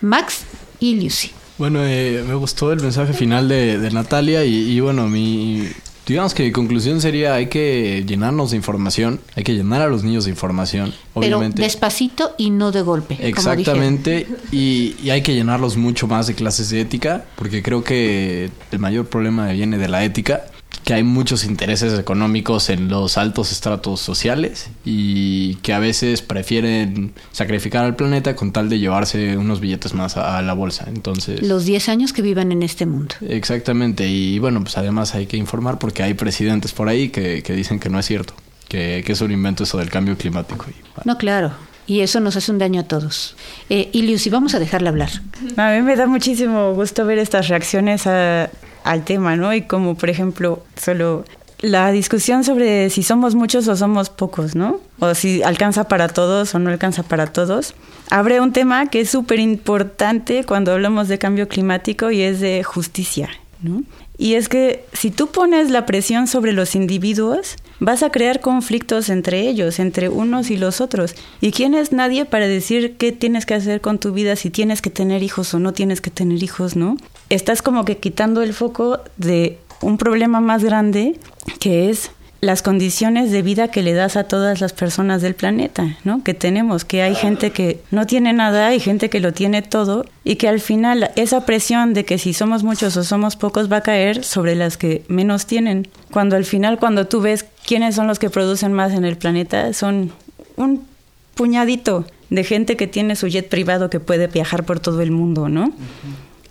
Max 0.02 0.41
y 0.80 1.02
Lucy. 1.02 1.32
Bueno, 1.58 1.80
eh, 1.84 2.23
me 2.28 2.36
gustó 2.36 2.71
el 2.71 2.82
mensaje 2.82 3.13
final 3.13 3.47
de, 3.47 3.80
de 3.80 3.91
Natalia 3.91 4.43
y, 4.45 4.54
y 4.71 4.80
bueno, 4.80 5.08
mi... 5.08 5.67
Digamos 6.06 6.34
que 6.34 6.43
mi 6.43 6.54
conclusión 6.54 7.02
sería 7.02 7.34
hay 7.34 7.47
que 7.47 8.06
llenarnos 8.08 8.52
de 8.52 8.56
información, 8.58 9.19
hay 9.36 9.43
que 9.43 9.54
llenar 9.54 9.82
a 9.82 9.88
los 9.88 10.06
niños 10.06 10.23
de 10.23 10.30
información, 10.32 10.93
Pero 11.13 11.36
obviamente. 11.38 11.62
despacito 11.62 12.32
y 12.38 12.50
no 12.50 12.71
de 12.71 12.82
golpe. 12.82 13.15
como. 13.17 13.28
Exactamente, 13.28 14.26
y, 14.54 14.95
y 15.04 15.10
hay 15.10 15.21
que 15.21 15.34
llenarlos 15.36 15.76
mucho 15.76 16.08
más 16.08 16.28
de 16.28 16.34
clases 16.34 16.69
de 16.69 16.80
ética, 16.80 17.26
porque 17.36 17.62
creo 17.62 17.84
que 17.84 18.50
el 18.71 18.80
mayor 18.80 19.08
problema 19.08 19.47
viene 19.50 19.78
de 19.78 19.89
la 19.89 20.06
ética, 20.06 20.45
que 20.88 20.93
hay 20.93 21.04
muchos 21.04 21.43
intereses 21.43 22.00
económicos 22.00 22.69
en 22.69 22.88
los 22.88 23.17
altos 23.17 23.52
estratos 23.52 24.00
sociales 24.00 24.69
y 24.86 25.56
que 25.56 25.73
a 25.73 25.80
veces 25.80 26.21
prefieren 26.21 27.12
sacrificar 27.34 27.84
al 27.84 27.97
planeta 27.97 28.38
con 28.38 28.54
tal 28.54 28.69
de 28.69 28.80
llevarse 28.80 29.36
unos 29.36 29.60
billetes 29.60 29.93
más 29.93 30.15
a, 30.15 30.38
a 30.38 30.41
la 30.41 30.54
bolsa. 30.54 30.86
Entonces, 30.88 31.45
Los 31.45 31.65
10 31.65 31.89
años 31.89 32.13
que 32.13 32.21
vivan 32.21 32.54
en 32.54 32.63
este 32.63 32.86
mundo. 32.86 33.15
exactamente, 33.28 34.08
y 34.08 34.39
bueno, 34.39 34.62
pues 34.62 34.78
además 34.78 35.13
hay 35.13 35.26
que 35.28 35.36
informar 35.36 35.78
porque 35.78 36.04
hay 36.04 36.13
presidentes 36.13 36.71
por 36.71 36.88
ahí 36.88 37.10
que, 37.10 37.43
que 37.43 37.52
dicen 37.52 37.82
que 37.82 37.89
no 37.89 38.00
es 38.00 38.06
cierto, 38.06 38.34
que, 38.69 39.04
que 39.06 39.12
es 39.12 39.19
un 39.19 39.32
invento 39.34 39.63
eso 39.65 39.78
del 39.80 39.89
cambio 39.89 40.17
climático. 40.17 40.67
Y, 40.69 40.73
No, 41.06 41.17
claro. 41.17 41.52
Y 41.86 42.00
eso 42.00 42.21
nos 42.21 42.38
hace 42.38 42.50
un 42.52 42.60
daño 42.60 42.80
a 42.80 42.84
todos. 42.84 43.36
Eh, 43.69 43.89
y 43.91 44.04
Lucy, 44.10 44.30
vamos 44.30 44.56
a 44.56 44.60
dejarla 44.60 44.89
hablar. 44.89 45.10
A 45.58 45.71
mí 45.71 45.82
me 45.82 45.97
da 45.97 46.06
muchísimo 46.08 46.73
gusto 46.73 47.06
ver 47.06 47.17
estas 47.17 47.50
reacciones 47.50 48.08
a- 48.08 48.50
al 48.91 49.04
tema, 49.04 49.36
¿no? 49.36 49.54
Y 49.54 49.63
como, 49.63 49.95
por 49.95 50.10
ejemplo, 50.10 50.63
solo 50.76 51.26
la 51.60 51.91
discusión 51.91 52.43
sobre 52.43 52.89
si 52.89 53.04
somos 53.04 53.34
muchos 53.36 53.67
o 53.67 53.76
somos 53.76 54.10
pocos, 54.10 54.56
¿no? 54.56 54.80
O 55.00 55.15
si 55.15 55.41
alcanza 55.41 55.88
para 55.88 56.08
todos 56.08 56.54
o 56.54 56.60
no 56.60 56.69
alcanza 56.69 57.04
para 57.04 57.28
todos. 57.28 57.73
Abre 58.10 58.39
un 58.39 58.54
tema 58.54 58.89
que 58.89 59.02
es 59.02 59.10
súper 59.10 59.39
importante 59.39 60.43
cuando 60.43 60.71
hablamos 60.71 61.08
de 61.08 61.17
cambio 61.17 61.47
climático 61.47 62.12
y 62.12 62.21
es 62.21 62.39
de 62.39 62.63
justicia, 62.63 63.30
¿no? 63.62 63.84
Y 64.19 64.34
es 64.34 64.50
que 64.50 64.84
si 64.93 65.12
tú 65.12 65.28
pones 65.28 65.69
la 65.69 65.86
presión 65.86 66.28
sobre 66.28 66.52
los 66.52 66.76
individuos, 66.76 67.56
vas 67.80 68.02
a 68.02 68.12
crear 68.12 68.39
conflictos 68.39 69.10
entre 69.10 69.47
ellos, 69.47 69.80
entre 69.80 70.10
unos 70.10 70.50
y 70.50 70.58
los 70.58 70.82
otros. 70.82 71.15
¿Y 71.39 71.52
quién 71.52 71.76
es 71.76 71.91
nadie 71.91 72.26
para 72.26 72.47
decir 72.47 72.97
qué 72.97 73.12
tienes 73.12 73.45
que 73.45 73.54
hacer 73.54 73.80
con 73.80 74.00
tu 74.00 74.13
vida, 74.13 74.36
si 74.36 74.50
tienes 74.50 74.82
que 74.82 74.89
tener 74.89 75.21
hijos 75.21 75.54
o 75.54 75.60
no 75.60 75.73
tienes 75.73 76.02
que 76.02 76.10
tener 76.10 76.41
hijos, 76.41 76.76
¿no? 76.76 76.97
Estás 77.30 77.62
como 77.62 77.86
que 77.86 77.98
quitando 77.98 78.42
el 78.42 78.54
foco 78.54 79.00
de 79.18 79.60
un 79.82 79.98
problema 79.98 80.40
más 80.40 80.63
grande 80.63 81.20
que 81.60 81.90
es 81.90 82.12
las 82.40 82.62
condiciones 82.62 83.32
de 83.32 83.42
vida 83.42 83.70
que 83.70 83.82
le 83.82 83.94
das 83.94 84.16
a 84.16 84.26
todas 84.26 84.62
las 84.62 84.72
personas 84.72 85.22
del 85.22 85.34
planeta, 85.34 85.98
¿no? 86.04 86.24
Que 86.24 86.36
tenemos, 86.36 86.86
que 86.86 87.02
hay 87.02 87.16
gente 87.16 87.52
que 87.52 87.82
no 87.90 88.06
tiene 88.06 88.32
nada 88.32 88.76
y 88.76 88.80
gente 88.80 89.10
que 89.10 89.20
lo 89.20 89.34
tiene 89.34 89.63
todo 89.63 90.06
y 90.24 90.36
que 90.36 90.48
al 90.48 90.60
final 90.60 91.10
esa 91.16 91.46
presión 91.46 91.94
de 91.94 92.06
que 92.06 92.20
si 92.20 92.34
somos 92.34 92.63
muchos 92.63 92.96
o 92.96 93.04
somos 93.04 93.36
pocos 93.36 93.72
va 93.72 93.78
a 93.78 93.82
caer 93.82 94.24
sobre 94.24 94.56
las 94.56 94.78
que 94.78 95.04
menos 95.08 95.48
tienen. 95.48 95.88
Cuando 96.12 96.36
al 96.36 96.46
final 96.46 96.78
cuando 96.78 97.08
tú 97.08 97.22
ves 97.22 97.46
quiénes 97.66 97.96
son 97.96 98.06
los 98.06 98.20
que 98.20 98.30
producen 98.30 98.72
más 98.72 98.94
en 98.94 99.04
el 99.04 99.18
planeta, 99.18 99.74
son 99.74 100.12
un 100.58 100.86
puñadito 101.34 102.06
de 102.30 102.44
gente 102.44 102.78
que 102.78 102.88
tiene 102.88 103.16
su 103.16 103.28
jet 103.28 103.50
privado 103.50 103.90
que 103.90 104.00
puede 104.00 104.28
viajar 104.28 104.63
por 104.63 104.80
todo 104.80 105.02
el 105.02 105.12
mundo, 105.12 105.50
¿no? 105.50 105.74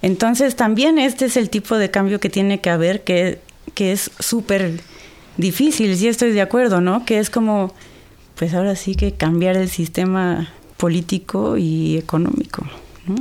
Entonces 0.07 0.55
también 0.55 0.99
este 1.01 1.25
es 1.25 1.37
el 1.37 1.51
tipo 1.51 1.77
de 1.79 1.91
cambio 1.91 2.21
que 2.21 2.31
tiene 2.31 2.61
que 2.61 2.71
haber, 2.71 3.03
que, 3.03 3.41
que 3.75 3.91
es 3.91 4.13
súper 4.21 4.81
difícil, 5.37 5.97
sí 5.97 6.07
estoy 6.07 6.31
de 6.31 6.41
acuerdo, 6.41 6.81
¿no? 6.81 7.05
Que 7.05 7.19
es 7.19 7.29
como, 7.29 7.75
pues 8.37 8.55
ahora 8.55 8.77
sí 8.77 8.95
que 8.95 9.15
cambiar 9.15 9.57
el 9.57 9.69
sistema 9.69 10.49
político 10.77 11.57
y 11.57 11.97
económico. 11.97 12.65
¿no? 13.09 13.17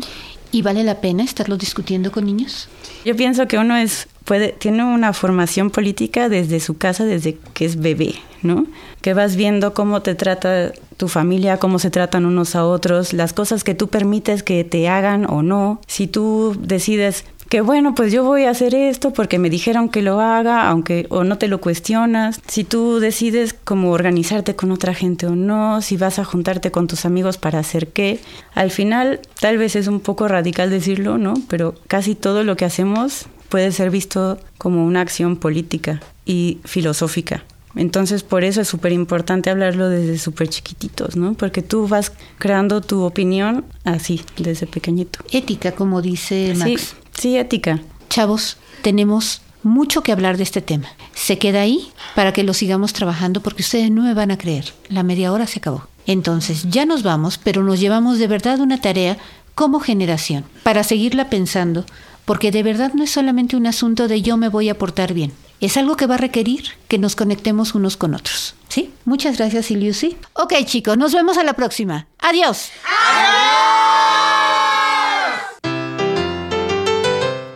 ¿Y 0.52 0.62
vale 0.62 0.84
la 0.84 1.02
pena 1.02 1.24
estarlo 1.24 1.58
discutiendo 1.58 2.12
con 2.12 2.28
niños? 2.28 2.69
Yo 3.04 3.15
pienso 3.15 3.48
que 3.48 3.58
uno 3.58 3.76
es 3.76 4.08
puede 4.25 4.49
tiene 4.49 4.83
una 4.83 5.13
formación 5.13 5.69
política 5.69 6.27
desde 6.29 6.59
su 6.59 6.77
casa, 6.77 7.05
desde 7.05 7.38
que 7.53 7.65
es 7.65 7.79
bebé, 7.79 8.15
¿no? 8.41 8.65
Que 9.01 9.13
vas 9.13 9.35
viendo 9.35 9.73
cómo 9.73 10.01
te 10.01 10.15
trata 10.15 10.73
tu 10.97 11.07
familia, 11.07 11.57
cómo 11.57 11.79
se 11.79 11.91
tratan 11.91 12.25
unos 12.25 12.55
a 12.55 12.65
otros, 12.65 13.13
las 13.13 13.33
cosas 13.33 13.63
que 13.63 13.75
tú 13.75 13.88
permites 13.88 14.43
que 14.43 14.63
te 14.63 14.89
hagan 14.89 15.29
o 15.29 15.43
no. 15.43 15.79
Si 15.88 16.07
tú 16.07 16.57
decides 16.59 17.25
que 17.49 17.61
bueno, 17.61 17.93
pues 17.93 18.11
yo 18.11 18.23
voy 18.23 18.45
a 18.45 18.49
hacer 18.49 18.73
esto 18.73 19.13
porque 19.13 19.38
me 19.38 19.51
dijeron 19.51 19.89
que 19.89 20.01
lo 20.01 20.19
haga, 20.19 20.67
aunque 20.67 21.05
o 21.09 21.23
no 21.23 21.38
te 21.38 21.47
lo 21.47 21.61
cuestionas, 21.61 22.41
si 22.47 22.63
tú 22.63 22.99
decides 22.99 23.53
cómo 23.53 23.91
organizarte 23.91 24.55
con 24.55 24.71
otra 24.71 24.95
gente 24.95 25.27
o 25.27 25.35
no, 25.35 25.81
si 25.81 25.95
vas 25.95 26.17
a 26.17 26.25
juntarte 26.25 26.71
con 26.71 26.88
tus 26.88 27.05
amigos 27.05 27.38
para 27.38 27.59
hacer 27.59 27.89
qué, 27.89 28.19
al 28.55 28.71
final 28.71 29.19
tal 29.39 29.57
vez 29.59 29.75
es 29.75 29.88
un 29.88 29.99
poco 29.99 30.27
radical 30.27 30.71
decirlo, 30.71 31.19
¿no? 31.19 31.35
Pero 31.47 31.75
casi 31.88 32.15
todo 32.15 32.43
lo 32.43 32.55
que 32.55 32.65
hacemos 32.65 33.27
puede 33.49 33.71
ser 33.71 33.89
visto 33.91 34.39
como 34.58 34.86
una 34.86 35.01
acción 35.01 35.38
política 35.38 36.01
y 36.25 36.60
filosófica. 36.65 37.43
Entonces, 37.75 38.23
por 38.23 38.43
eso 38.43 38.62
es 38.62 38.67
súper 38.67 38.93
importante 38.93 39.49
hablarlo 39.49 39.89
desde 39.89 40.17
súper 40.17 40.47
chiquititos, 40.47 41.15
¿no? 41.17 41.34
Porque 41.34 41.62
tú 41.62 41.88
vas 41.88 42.13
creando 42.38 42.81
tu 42.81 43.03
opinión 43.03 43.65
así, 43.84 44.21
desde 44.38 44.65
pequeñito. 44.65 45.19
Ética, 45.31 45.73
como 45.73 46.01
dice 46.01 46.53
Max. 46.55 46.69
Sí, 46.69 47.19
sí, 47.19 47.38
ética. 47.38 47.81
Chavos, 48.10 48.58
tenemos 48.81 49.41
mucho 49.62 50.03
que 50.03 50.13
hablar 50.13 50.38
de 50.38 50.43
este 50.43 50.62
tema. 50.62 50.88
Se 51.13 51.38
queda 51.38 51.62
ahí 51.62 51.89
para 52.15 52.31
que 52.31 52.43
lo 52.43 52.53
sigamos 52.53 52.93
trabajando 52.93 53.41
porque 53.41 53.63
ustedes 53.63 53.91
no 53.91 54.03
me 54.03 54.13
van 54.13 54.31
a 54.31 54.38
creer. 54.38 54.73
La 54.89 55.03
media 55.03 55.34
hora 55.34 55.47
se 55.47 55.60
acabó. 55.60 55.88
Entonces, 56.08 56.69
ya 56.69 56.86
nos 56.86 57.03
vamos, 57.03 57.38
pero 57.38 57.63
nos 57.63 57.79
llevamos 57.79 58.19
de 58.19 58.27
verdad 58.27 58.60
una 58.60 58.79
tarea 58.79 59.17
como 59.55 59.79
generación 59.79 60.45
para 60.63 60.84
seguirla 60.84 61.29
pensando, 61.29 61.86
porque 62.25 62.51
de 62.51 62.63
verdad 62.63 62.91
no 62.93 63.03
es 63.03 63.11
solamente 63.11 63.55
un 63.55 63.67
asunto 63.67 64.07
de 64.07 64.21
yo 64.21 64.38
me 64.38 64.49
voy 64.49 64.69
a 64.69 64.77
portar 64.77 65.13
bien. 65.13 65.31
Es 65.61 65.77
algo 65.77 65.95
que 65.95 66.05
va 66.05 66.15
a 66.15 66.17
requerir 66.17 66.65
que 66.88 66.97
nos 66.97 67.15
conectemos 67.15 67.75
unos 67.75 67.95
con 67.95 68.13
otros. 68.13 68.55
¿Sí? 68.67 68.91
Muchas 69.05 69.38
gracias, 69.38 69.71
Lucy. 69.71 70.17
Ok, 70.33 70.53
chicos, 70.65 70.97
nos 70.97 71.13
vemos 71.13 71.38
a 71.38 71.43
la 71.43 71.53
próxima. 71.53 72.07
Adiós. 72.19 72.71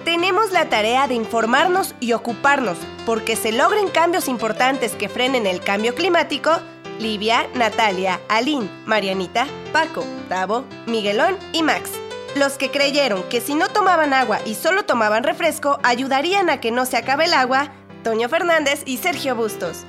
Tenemos 0.06 0.52
la 0.52 0.70
tarea 0.70 1.08
de 1.08 1.16
informarnos 1.16 1.94
y 2.00 2.14
ocuparnos 2.14 2.78
porque 3.06 3.36
se 3.36 3.52
logren 3.52 3.90
cambios 3.90 4.28
importantes 4.28 4.94
que 4.94 5.10
frenen 5.10 5.46
el 5.46 5.60
cambio 5.60 5.94
climático. 5.94 6.52
Livia, 7.00 7.48
Natalia, 7.56 8.20
Aline, 8.28 8.70
Marianita, 8.86 9.48
Paco, 9.72 10.06
Tavo, 10.28 10.66
Miguelón 10.86 11.38
y 11.54 11.64
Max. 11.64 11.92
Los 12.36 12.58
que 12.58 12.70
creyeron 12.70 13.24
que 13.24 13.42
si 13.42 13.56
no 13.56 13.70
tomaban 13.70 14.14
agua 14.14 14.40
y 14.46 14.56
solo 14.56 14.86
tomaban 14.86 15.24
refresco 15.24 15.80
ayudarían 15.84 16.50
a 16.50 16.62
que 16.62 16.72
no 16.72 16.86
se 16.86 16.98
acabe 16.98 17.26
el 17.26 17.34
agua, 17.34 17.72
Toño 18.04 18.30
Fernández 18.30 18.84
y 18.86 18.98
Sergio 18.98 19.36
Bustos. 19.36 19.84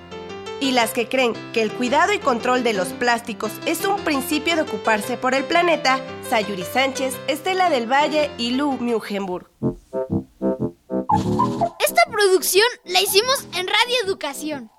Y 0.58 0.72
las 0.72 0.92
que 0.92 1.08
creen 1.08 1.34
que 1.52 1.62
el 1.62 1.70
cuidado 1.70 2.12
y 2.12 2.18
control 2.18 2.62
de 2.62 2.72
los 2.72 2.88
plásticos 2.88 3.50
es 3.66 3.84
un 3.84 4.00
principio 4.00 4.56
de 4.56 4.62
ocuparse 4.62 5.16
por 5.16 5.34
el 5.34 5.44
planeta, 5.44 6.00
Sayuri 6.28 6.64
Sánchez, 6.64 7.14
Estela 7.28 7.70
del 7.70 7.90
Valle 7.90 8.30
y 8.36 8.52
Lu 8.52 8.72
Mugenburg. 8.72 9.50
Esta 11.78 12.04
producción 12.10 12.66
la 12.84 13.00
hicimos 13.00 13.46
en 13.54 13.66
Radio 13.66 13.96
Educación. 14.04 14.70